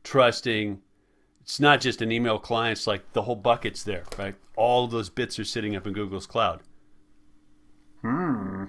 [0.07, 0.81] trusting.
[1.41, 4.35] It's not just an email client; it's like the whole bucket's there, right?
[4.55, 6.61] All those bits are sitting up in Google's cloud.
[8.01, 8.65] Hmm.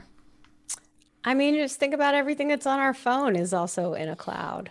[1.24, 4.70] I mean, just think about everything that's on our phone is also in a cloud.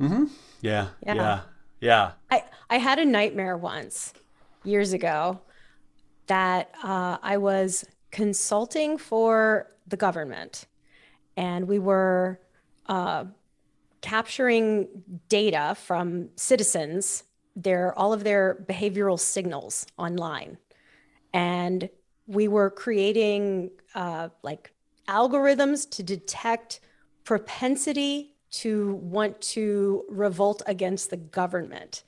[0.00, 0.16] Yeah,
[0.60, 0.88] Yeah.
[1.02, 1.40] yeah,
[1.80, 2.10] yeah.
[2.30, 4.12] I, I had a nightmare once
[4.64, 5.40] years ago
[6.28, 10.66] that uh, I was consulting for the government
[11.36, 12.38] and we were
[12.86, 13.24] uh,
[14.00, 14.88] capturing
[15.28, 17.24] data from citizens,
[17.56, 20.58] their all of their behavioral signals online.
[21.32, 21.88] And
[22.26, 24.72] we were creating uh, like
[25.08, 26.80] algorithms to detect
[27.24, 32.04] propensity to want to revolt against the government.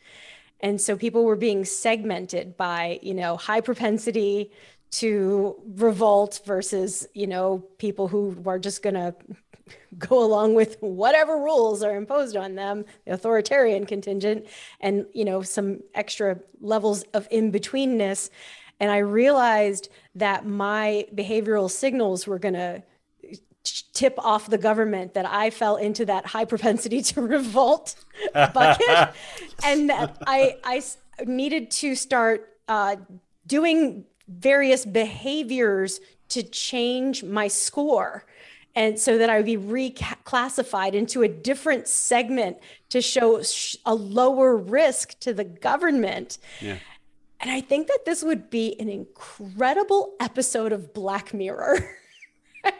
[0.61, 4.51] And so people were being segmented by, you know, high propensity
[4.93, 9.14] to revolt versus, you know, people who were just going to
[9.99, 14.47] go along with whatever rules are imposed on them, the authoritarian contingent,
[14.81, 18.31] and, you know, some extra levels of in betweenness.
[18.79, 22.83] And I realized that my behavioral signals were going to
[23.93, 27.97] tip off the government that I fell into that high propensity to revolt
[28.35, 29.14] bucket,
[29.64, 30.83] and that I
[31.27, 32.97] needed to start uh,
[33.47, 38.25] doing various behaviors to change my score.
[38.75, 42.59] And so that I would be reclassified into a different segment
[42.91, 46.39] to show sh- a lower risk to the government.
[46.61, 46.77] Yeah.
[47.41, 51.79] And I think that this would be an incredible episode of Black Mirror.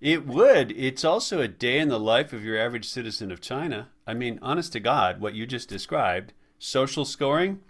[0.00, 0.72] It would.
[0.72, 3.90] It's also a day in the life of your average citizen of China.
[4.06, 7.60] I mean, honest to God, what you just described, social scoring,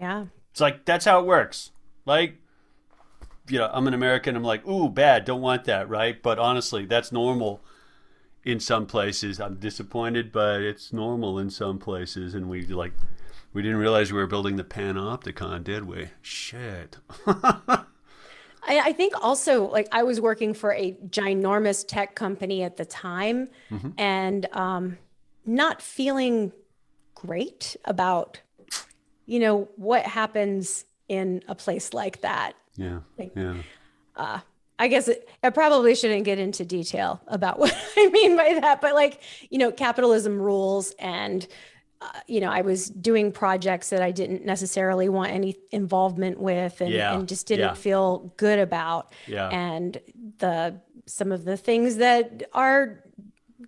[0.00, 0.26] Yeah.
[0.50, 1.72] it's like that's how it works.
[2.06, 2.36] Like,
[3.48, 6.20] you know, I'm an American, I'm like, ooh, bad, don't want that, right?
[6.22, 7.60] But honestly, that's normal
[8.44, 9.40] in some places.
[9.40, 12.34] I'm disappointed, but it's normal in some places.
[12.34, 12.92] And we like,
[13.52, 16.08] we didn't realize we were building the panopticon, did we?
[16.22, 16.98] Shit.
[18.70, 23.48] I, think also like I was working for a ginormous tech company at the time
[23.96, 24.98] and um,
[25.46, 26.52] not feeling
[27.14, 28.40] great about,
[29.26, 32.54] you know, what happens in a place like that.
[32.78, 33.00] Yeah.
[33.36, 34.40] Yeah.
[34.78, 38.80] I guess it, I probably shouldn't get into detail about what I mean by that,
[38.80, 39.20] but like,
[39.50, 41.46] you know, capitalism rules and,
[42.00, 46.80] uh, you know, I was doing projects that I didn't necessarily want any involvement with
[46.80, 47.74] and, Yeah, and just didn't yeah.
[47.74, 49.12] feel good about.
[49.26, 49.48] Yeah.
[49.48, 50.00] And
[50.38, 53.02] the, some of the things that are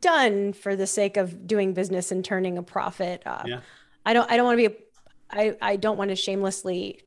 [0.00, 3.22] done for the sake of doing business and turning a profit.
[3.26, 3.60] Uh, Yeah.
[4.06, 4.78] I don't, I don't want to be, a,
[5.30, 7.02] I, I don't want to shamelessly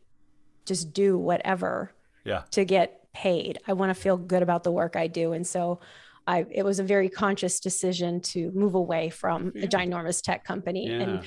[0.66, 1.94] just do whatever
[2.26, 2.44] Yeah.
[2.52, 3.60] to get paid.
[3.68, 5.34] I want to feel good about the work I do.
[5.34, 5.80] And so
[6.26, 9.66] I it was a very conscious decision to move away from yeah.
[9.66, 11.00] a ginormous tech company yeah.
[11.00, 11.24] and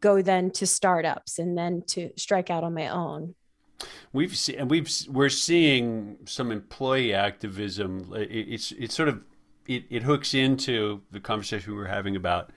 [0.00, 3.34] go then to startups and then to strike out on my own.
[4.12, 8.12] We've seen, and we've we're seeing some employee activism.
[8.16, 9.22] It, it's it's sort of
[9.66, 12.50] it, it hooks into the conversation we were having about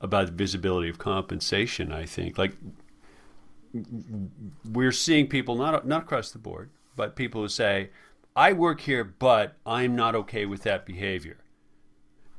[0.00, 1.92] about the visibility of compensation.
[1.92, 2.56] I think like
[4.70, 7.90] we're seeing people not not across the board, but people who say,
[8.36, 11.38] "I work here, but I'm not okay with that behavior."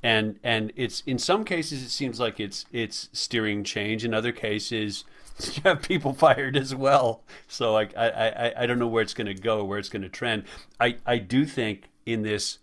[0.02, 4.06] And and it's in some cases it seems like it's it's steering change.
[4.06, 5.04] In other cases,
[5.54, 7.24] you have people fired as well.
[7.48, 10.04] So like I I, I don't know where it's going to go, where it's going
[10.04, 10.44] to trend.
[10.80, 12.60] I I do think in this,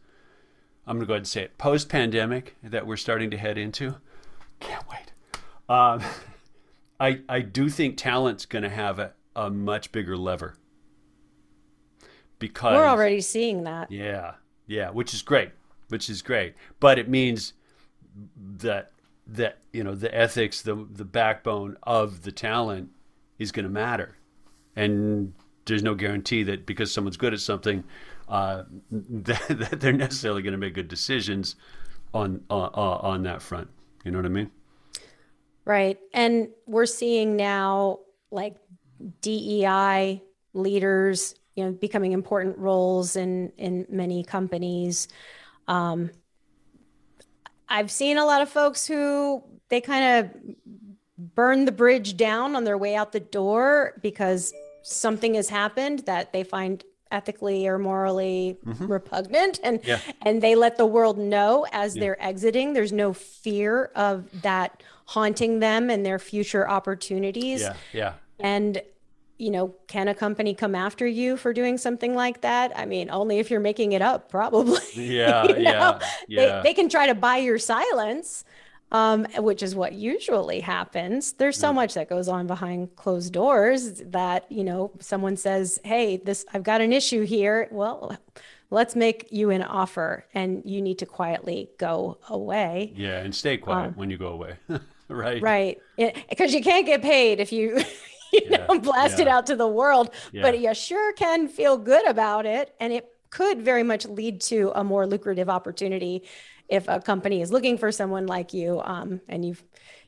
[0.86, 3.58] I'm going to go ahead and say it, post pandemic that we're starting to head
[3.58, 3.96] into.
[4.60, 5.12] Can't wait.
[5.68, 6.00] Um,
[7.02, 10.54] I I do think talent's going to have a, a much bigger lever
[12.38, 13.90] because we're already seeing that.
[13.90, 14.34] Yeah,
[14.68, 15.50] yeah, which is great,
[15.88, 16.54] which is great.
[16.78, 17.54] But it means
[18.58, 18.92] that
[19.26, 22.90] that you know the ethics, the the backbone of the talent
[23.36, 24.16] is going to matter,
[24.76, 25.34] and
[25.64, 27.82] there's no guarantee that because someone's good at something,
[28.28, 31.56] uh, that, that, they're necessarily going to make good decisions
[32.14, 33.68] on uh, uh, on that front.
[34.04, 34.52] You know what I mean?
[35.64, 35.98] Right.
[36.12, 38.00] And we're seeing now
[38.30, 38.56] like
[39.20, 40.22] DEI
[40.54, 45.08] leaders, you know, becoming important roles in in many companies.
[45.68, 46.10] Um,
[47.68, 50.54] I've seen a lot of folks who they kind of
[51.34, 54.52] burn the bridge down on their way out the door because
[54.82, 58.86] something has happened that they find ethically or morally mm-hmm.
[58.86, 60.00] repugnant and yeah.
[60.22, 62.00] and they let the world know as yeah.
[62.00, 64.82] they're exiting there's no fear of that
[65.12, 67.60] haunting them and their future opportunities.
[67.60, 67.74] Yeah.
[67.92, 68.12] Yeah.
[68.40, 68.82] And
[69.38, 72.72] you know, can a company come after you for doing something like that?
[72.76, 74.78] I mean, only if you're making it up, probably.
[74.94, 75.98] Yeah, yeah,
[76.28, 76.62] yeah.
[76.62, 78.44] They, they can try to buy your silence,
[78.92, 81.32] um, which is what usually happens.
[81.32, 86.18] There's so much that goes on behind closed doors that you know, someone says, "Hey,
[86.18, 88.16] this I've got an issue here." Well,
[88.70, 92.92] let's make you an offer, and you need to quietly go away.
[92.94, 94.56] Yeah, and stay quiet um, when you go away.
[95.42, 95.78] right right
[96.28, 97.78] because you can't get paid if you
[98.32, 98.66] you yeah.
[98.66, 99.22] know blast yeah.
[99.22, 100.42] it out to the world yeah.
[100.42, 104.70] but you sure can feel good about it and it could very much lead to
[104.74, 106.22] a more lucrative opportunity
[106.68, 109.62] if a company is looking for someone like you um, and you've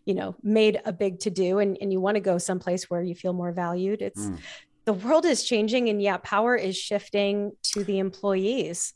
[0.05, 3.03] you know made a big to do and, and you want to go someplace where
[3.03, 4.39] you feel more valued it's mm.
[4.85, 8.95] the world is changing and yeah power is shifting to the employees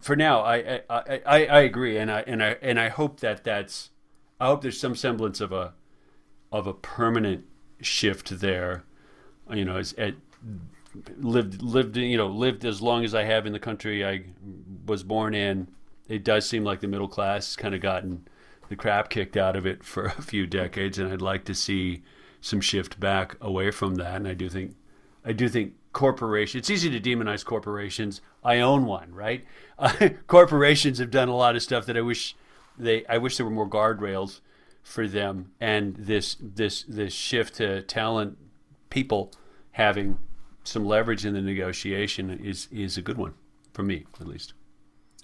[0.00, 3.42] for now I, I i i agree and i and i and i hope that
[3.44, 3.90] that's
[4.42, 5.72] I hope there's some semblance of a
[6.50, 7.44] of a permanent
[7.80, 8.82] shift there.
[9.48, 10.14] You know, as at,
[11.16, 14.24] lived lived you know lived as long as I have in the country I
[14.84, 15.68] was born in.
[16.08, 18.26] It does seem like the middle class has kind of gotten
[18.68, 22.02] the crap kicked out of it for a few decades, and I'd like to see
[22.40, 24.16] some shift back away from that.
[24.16, 24.74] And I do think
[25.24, 26.62] I do think corporations.
[26.62, 28.20] It's easy to demonize corporations.
[28.42, 29.44] I own one, right?
[29.78, 32.34] Uh, corporations have done a lot of stuff that I wish
[32.82, 34.40] they I wish there were more guardrails
[34.82, 38.36] for them and this this this shift to talent
[38.90, 39.32] people
[39.72, 40.18] having
[40.64, 43.34] some leverage in the negotiation is is a good one
[43.72, 44.54] for me at least.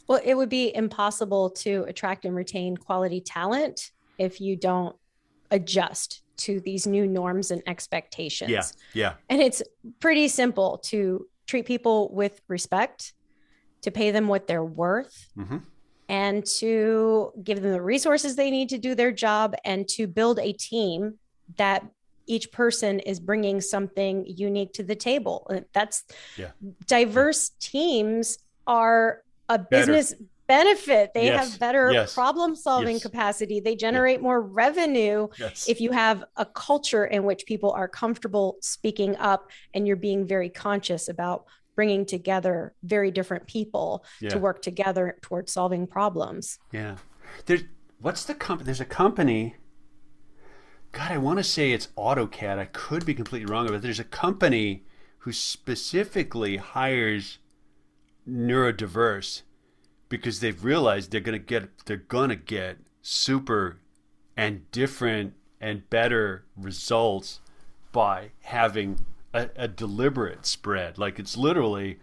[0.07, 4.97] Well, it would be impossible to attract and retain quality talent if you don't
[5.51, 8.51] adjust to these new norms and expectations.
[8.51, 8.63] Yeah.
[8.95, 9.15] Yeah.
[9.29, 9.63] And it's
[10.01, 13.13] pretty simple to treat people with respect,
[13.83, 15.29] to pay them what they're worth.
[15.37, 15.59] Mm-hmm
[16.09, 20.39] and to give them the resources they need to do their job and to build
[20.39, 21.19] a team
[21.57, 21.85] that
[22.27, 25.47] each person is bringing something unique to the table.
[25.51, 26.05] Uh, that's
[26.37, 26.51] yeah.
[26.87, 29.93] diverse teams are a better.
[29.93, 30.15] business
[30.47, 31.13] benefit.
[31.15, 31.51] They yes.
[31.51, 32.15] have better yes.
[32.15, 33.03] problem solving yes.
[33.03, 33.61] capacity.
[33.61, 35.29] They generate more revenue
[35.69, 40.27] if you have a culture in which people are comfortable speaking up and you're being
[40.27, 41.45] very conscious about
[41.79, 44.31] bringing together very different people yeah.
[44.31, 46.59] to work together towards solving problems.
[46.72, 46.97] Yeah.
[47.47, 47.62] There's
[48.01, 48.64] what's the company?
[48.64, 49.55] There's a company.
[50.91, 52.59] God, I want to say it's AutoCAD.
[52.59, 54.87] I could be completely wrong, but there's a company
[55.18, 57.39] who specifically hires
[58.29, 59.43] neurodiverse
[60.09, 63.79] because they've realized they're gonna get they're gonna get super
[64.37, 67.39] and different and better results
[67.93, 68.99] by having
[69.33, 70.99] a, a deliberate spread.
[70.99, 71.99] Like it's literally,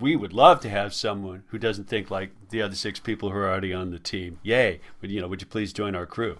[0.00, 3.36] we would love to have someone who doesn't think like the other six people who
[3.36, 4.38] are already on the team.
[4.42, 4.80] Yay!
[5.00, 6.38] But you know, would you please join our crew?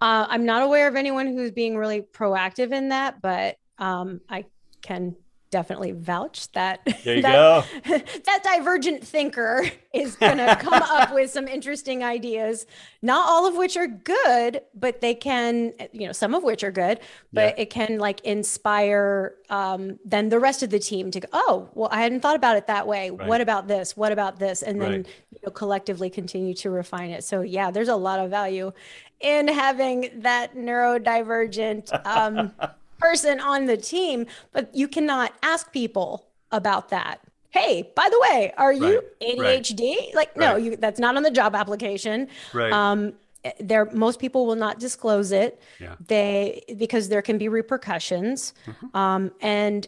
[0.00, 4.44] Uh, I'm not aware of anyone who's being really proactive in that, but um, I
[4.80, 5.16] can
[5.50, 7.64] definitely vouch that There you that, go.
[8.24, 12.66] that divergent thinker is going to come up with some interesting ideas
[13.02, 16.70] not all of which are good but they can you know some of which are
[16.70, 17.00] good
[17.32, 17.62] but Yeah.
[17.62, 21.88] it can like inspire um, then the rest of the team to go oh well
[21.92, 23.26] i hadn't thought about it that way Right.
[23.28, 25.06] what about this what about this and then Right.
[25.32, 28.72] you know, collectively continue to refine it so yeah there's a lot of value
[29.20, 32.52] in having that neurodivergent um,
[32.98, 37.20] person on the team, but you cannot ask people about that.
[37.50, 39.62] Hey, by the way, are you Right, right.
[39.62, 40.14] ADHD?
[40.14, 40.62] Like, no, Right.
[40.62, 42.28] you that's not on the job application.
[42.52, 42.72] Right.
[42.72, 43.14] Um,
[43.60, 45.60] there, most people will not disclose it.
[45.80, 45.94] Yeah.
[46.06, 48.96] They because there can be repercussions, Mm-hmm.
[48.96, 49.86] um, and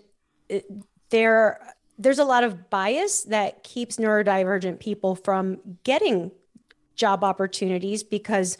[0.48, 0.64] it,
[1.10, 1.60] there
[1.98, 6.30] there's a lot of bias that keeps neurodivergent people from getting
[6.96, 8.56] job opportunities because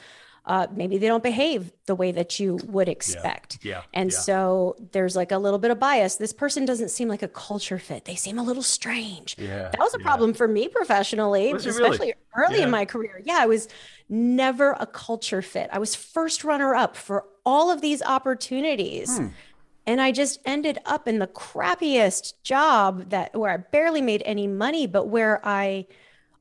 [0.52, 3.58] uh, maybe they don't behave the way that you would expect.
[3.62, 4.18] Yeah, And yeah.
[4.18, 6.16] so there's like a little bit of bias.
[6.16, 8.04] This person doesn't seem like a culture fit.
[8.04, 9.36] They seem a little strange.
[9.38, 10.04] Yeah, That was a yeah.
[10.10, 11.82] problem for me professionally, Was it really?
[11.90, 12.64] especially early Yeah.
[12.64, 13.22] in my career.
[13.24, 13.68] Yeah, I was
[14.08, 15.70] never a culture fit.
[15.72, 19.18] I was first runner up for all of these opportunities.
[19.18, 19.28] Hmm.
[19.86, 24.46] And I just ended up in the crappiest job that where I barely made any
[24.48, 25.86] money, but where I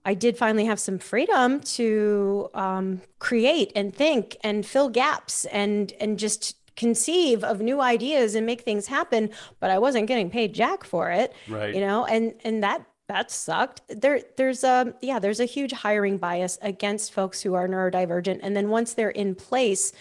[0.06, 5.92] I did finally have some freedom to um, create and think and fill gaps and
[6.00, 9.30] and just conceive of new ideas and make things happen.
[9.60, 11.76] But I wasn't getting paid jack for it, Right.
[11.76, 13.82] you know, and and that that sucked.
[13.90, 18.56] There there's a yeah there's a huge hiring bias against folks who are neurodivergent, and
[18.56, 19.92] then once they're in place,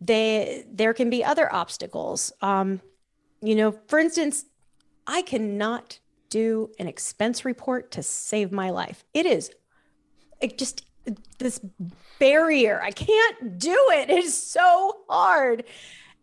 [0.00, 2.32] they there can be other obstacles.
[2.42, 2.80] Um,
[3.42, 4.44] you know, for instance,
[5.06, 6.00] I cannot
[6.30, 9.04] do an expense report to save my life.
[9.14, 9.50] It is
[10.40, 10.84] it just
[11.38, 11.60] this
[12.18, 12.80] barrier.
[12.82, 14.10] I can't do it.
[14.10, 15.64] It is so hard.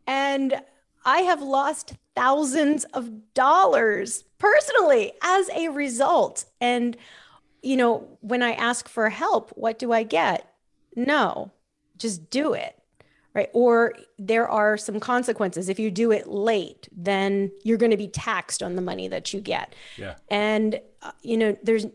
[0.08, 0.62] And
[1.06, 6.46] I have lost thousands of dollars personally as a result.
[6.60, 6.98] And,
[7.62, 10.48] you know, when I ask for help, what do I get?
[10.96, 11.52] No,
[11.98, 12.78] just do it.
[13.36, 13.50] Right.
[13.54, 15.68] Or there are some consequences.
[15.68, 19.34] If you do it late, then you're going to be taxed on the money that
[19.34, 19.74] you get.
[19.98, 20.16] Yeah.
[20.30, 21.86] And, uh, you know, there's,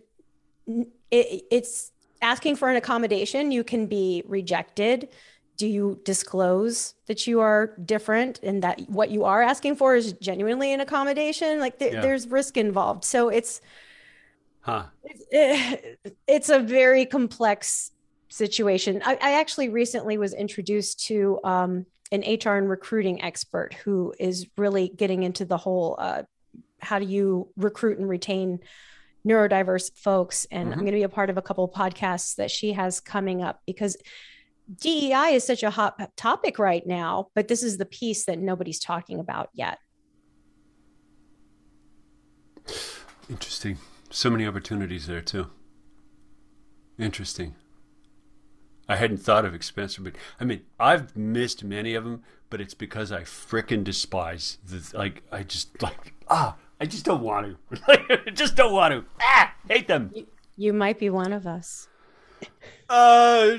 [0.67, 3.53] it, it's asking for an accommodation.
[3.53, 5.11] You can be rejected.
[5.57, 10.15] Do you disclose that you are different and that what you are asking for is
[10.15, 11.61] genuinely an accommodation?
[11.61, 12.01] Like there, Yeah.
[12.01, 13.05] there's risk involved.
[13.05, 13.61] So it's,
[14.63, 14.87] Huh.
[15.05, 17.93] it's, it's a very complex
[18.29, 19.03] situation.
[19.05, 24.47] I, I actually recently was introduced to um, an HR and recruiting expert who is
[24.57, 26.23] really getting into the whole uh,
[26.81, 28.61] how do you recruit and retain
[29.27, 30.47] neurodiverse folks.
[30.51, 30.83] And I'm Mhm.
[30.83, 33.61] going to be a part of a couple of podcasts that she has coming up
[33.67, 33.97] because
[34.81, 38.79] DEI is such a hot topic right now, but this is the piece that nobody's
[38.79, 39.79] talking about yet.
[43.29, 43.79] Interesting.
[44.11, 45.51] So many opportunities there too.
[46.99, 47.55] Interesting.
[48.89, 52.75] I hadn't thought of expensive, but I mean, I've missed many of them, but it's
[52.75, 55.23] because I frickin' despise the like.
[55.31, 57.81] I just like ah, I just don't want to.
[58.27, 59.05] I just don't want to.
[59.21, 60.13] Ah, hate them.
[60.57, 61.89] You might be one of us.
[62.89, 63.59] Uh,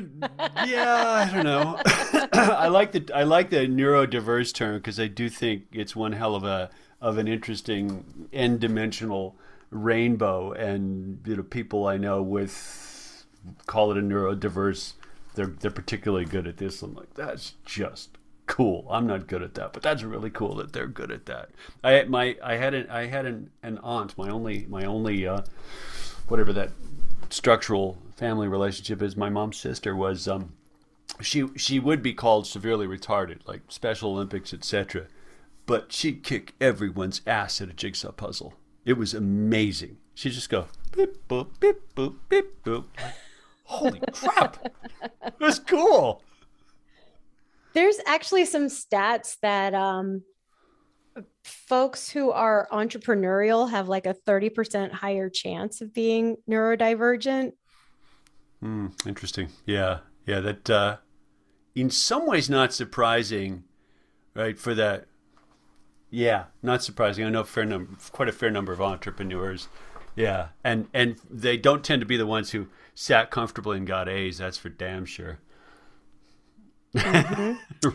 [0.66, 1.80] yeah, I don't know.
[2.34, 6.34] I like the I like the neurodiverse term because I do think it's one hell
[6.36, 6.70] of a
[7.02, 9.36] of an interesting n dimensional
[9.70, 13.26] rainbow, and you know, people I know with
[13.68, 14.94] call it a neurodiverse.
[15.36, 16.82] They're they're particularly good at this.
[16.82, 18.18] I'm like, that's just
[18.50, 18.88] cool.
[18.90, 21.50] I'm not good at that, but that's really cool that they're good at that.
[21.84, 25.44] I my I had an I had an, an aunt, my only my only uh,
[26.28, 26.72] whatever that
[27.30, 29.16] structural family relationship is.
[29.16, 30.54] My mom's sister was um,
[31.22, 35.08] she she would be called severely retarded, like Special Olympics, etc.
[35.66, 38.56] But she'd kick everyone's ass at a jigsaw puzzle.
[38.84, 39.98] It was amazing.
[40.16, 40.66] She'd just go
[40.96, 42.86] beep boop beep boop beep boop.
[43.70, 44.58] Holy crap!
[45.40, 46.24] Was cool.
[47.74, 50.24] There's actually some stats that um,
[51.44, 57.52] folks who are entrepreneurial have like a 30% higher chance of being neurodivergent.
[58.60, 59.50] Hmm, interesting.
[59.66, 60.40] Yeah, yeah.
[60.40, 60.98] That uh,
[61.76, 63.66] in some ways not surprising,
[64.34, 64.58] right?
[64.58, 65.06] For that,
[66.10, 67.24] yeah, not surprising.
[67.24, 69.68] I know a fair number, quite a fair number of entrepreneurs.
[70.16, 72.68] Yeah, and and they don't tend to be the ones who
[73.02, 74.40] sat comfortably and got A's.
[74.40, 75.40] That's for damn sure.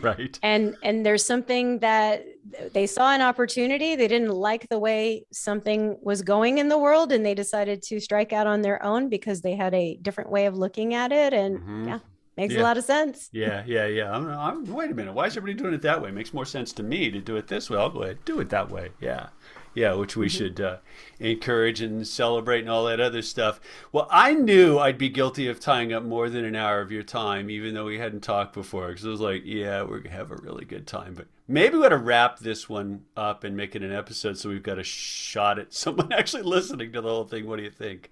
[0.01, 0.39] right.
[0.41, 2.25] And and there's something that
[2.73, 7.11] they saw an opportunity, they didn't like the way something was going in the world
[7.11, 10.45] and they decided to strike out on their own because they had a different way
[10.47, 11.87] of looking at it and Mhm.
[11.87, 11.99] yeah,
[12.37, 12.61] makes Yeah.
[12.61, 13.29] a lot of sense.
[13.33, 14.11] Yeah, yeah, yeah.
[14.15, 15.13] I'm, I'm, wait a minute.
[15.13, 16.09] Why is everybody doing it that way?
[16.09, 17.77] It makes more sense to me to do it this way.
[17.77, 18.91] I'll go ahead do it that way.
[19.01, 19.27] Yeah,
[19.75, 20.37] yeah, which we mm-hmm.
[20.37, 20.77] should uh,
[21.19, 23.59] encourage and celebrate and all that other stuff.
[23.91, 27.03] Well, I knew I'd be guilty of tying up more than an hour of your
[27.03, 30.31] time, even though we hadn't talked before, because I was like, yeah, we're gonna have
[30.31, 31.13] a really good time.
[31.13, 34.49] But maybe we ought to wrap this one up and make it an episode so
[34.49, 37.45] we've got a shot at someone actually listening to the whole thing.
[37.45, 38.11] What do you think?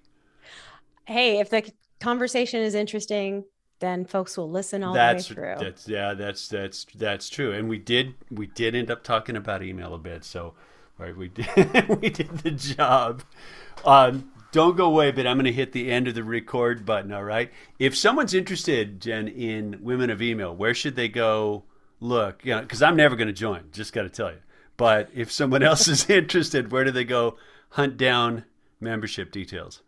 [1.06, 3.44] Hey, if the conversation is interesting,
[3.80, 5.64] then folks will listen all that's, the way through.
[5.64, 7.52] That's yeah, that's that's that's true.
[7.52, 10.54] And we did we did end up talking about email a bit, so
[10.98, 11.46] right, we did
[12.00, 13.22] we did the job.
[13.84, 17.12] Um, don't go away, but I'm going to hit the end of the record button.
[17.12, 17.50] All right.
[17.80, 21.64] If someone's interested, Jen, in Women of Email, where should they go?
[21.98, 23.64] Look, you know, because I'm never going to join.
[23.72, 24.38] Just got to tell you.
[24.76, 27.36] But if someone else is interested, where do they go?
[27.70, 28.44] Hunt down
[28.80, 29.82] membership details.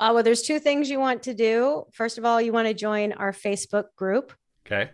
[0.00, 1.84] Uh, well, there's two things you want to do.
[1.92, 4.32] First of all, you want to join our Facebook group.
[4.66, 4.90] Okay.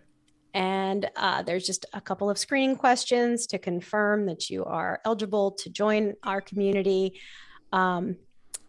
[0.55, 5.53] And uh, there's just a couple of screening questions to confirm that you are eligible
[5.53, 7.21] to join our community.
[7.73, 8.17] Um,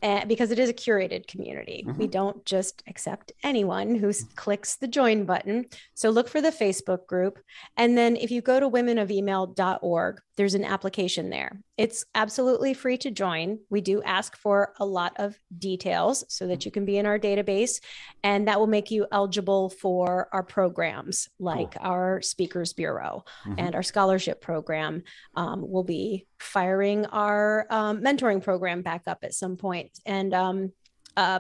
[0.02, 1.84] and because it is a curated community.
[1.86, 2.00] Mm-hmm.
[2.00, 5.66] We don't just accept anyone who clicks the join button.
[5.94, 7.40] So look for the Facebook group.
[7.76, 11.60] And then if you go to womenofemail.org, there's an application there.
[11.76, 13.60] It's absolutely free to join.
[13.70, 17.20] We do ask for a lot of details so that you can be in our
[17.20, 17.82] database,
[18.24, 21.92] and that will make you eligible for our programs like cool.
[21.92, 23.56] our Speakers Bureau mm-hmm.
[23.58, 25.04] and our scholarship program.
[25.36, 30.72] Um, we'll be firing our um, mentoring program back up at some point, and um,
[31.18, 31.40] uh,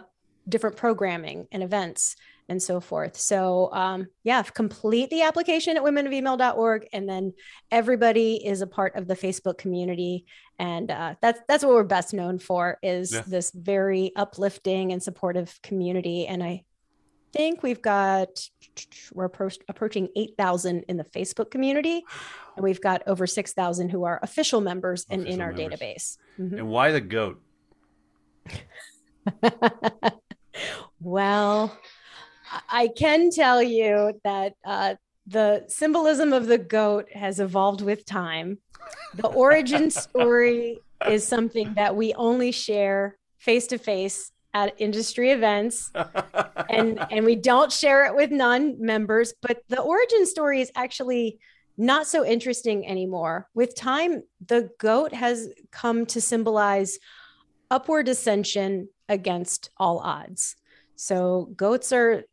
[0.49, 2.17] different programming and events
[2.49, 3.15] and so forth.
[3.15, 7.33] So, um, yeah, complete the application at womenofemail.org, and then
[7.71, 10.25] everybody is a part of the Facebook community,
[10.57, 13.21] and uh, that's that's what we're best known for is yeah.
[13.25, 16.27] this very uplifting and supportive community.
[16.27, 16.63] And I
[17.31, 18.29] think we've got
[19.13, 22.03] we're approach, approaching eight thousand in the Facebook community,
[22.55, 25.79] and we've got over six thousand who are official members and in our members.
[25.79, 26.17] database.
[26.39, 26.57] Mm-hmm.
[26.57, 27.41] And why the goat?
[30.99, 31.77] well
[32.69, 34.95] I can tell you that uh,
[35.27, 38.57] the symbolism of the goat has evolved with time.
[39.15, 45.91] The origin story is something that we only share face to face at industry events
[46.69, 51.39] and and we don't share it with non-members but the origin story is actually
[51.77, 56.97] not so interesting anymore with time the goat has come to symbolize
[57.69, 60.55] upward ascension against all odds
[60.95, 62.23] so goats are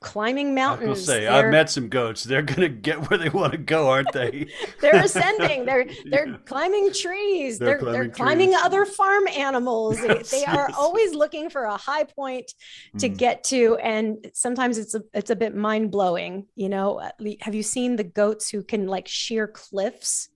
[0.00, 1.08] climbing mountains.
[1.08, 2.24] I say, I've met some goats.
[2.24, 4.48] They're gonna get where they want to go, aren't they?
[4.80, 5.64] they're ascending.
[5.64, 6.36] They're they're yeah.
[6.44, 7.58] climbing trees.
[7.58, 9.98] They're they're climbing, they're climbing other farm animals.
[10.12, 12.52] They, they are always looking for a high point
[12.98, 13.16] to mm.
[13.16, 16.46] get to, and sometimes it's a it's a bit mind blowing.
[16.56, 17.00] You know,
[17.40, 20.28] have you seen the goats who can like sheer cliffs?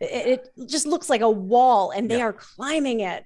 [0.00, 2.24] It, it just looks like a wall, and they yeah.
[2.24, 3.24] are climbing it.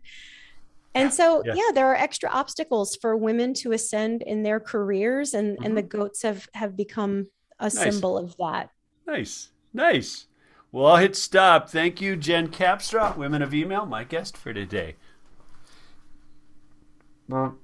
[0.97, 1.55] And so, yeah.
[1.55, 1.73] yeah.
[1.75, 5.65] there are extra obstacles for women to ascend in their careers, and mm-hmm.
[5.65, 5.99] and the mm-hmm.
[5.99, 7.29] goats have have become
[7.61, 7.75] a nice.
[7.75, 8.71] symbol of that.
[9.07, 10.27] Nice, nice.
[10.73, 11.71] Well, I'll hit stop.
[11.71, 14.97] Thank you, Jen Capstraw, Women of Email, my guest for today.
[17.29, 17.59] Well.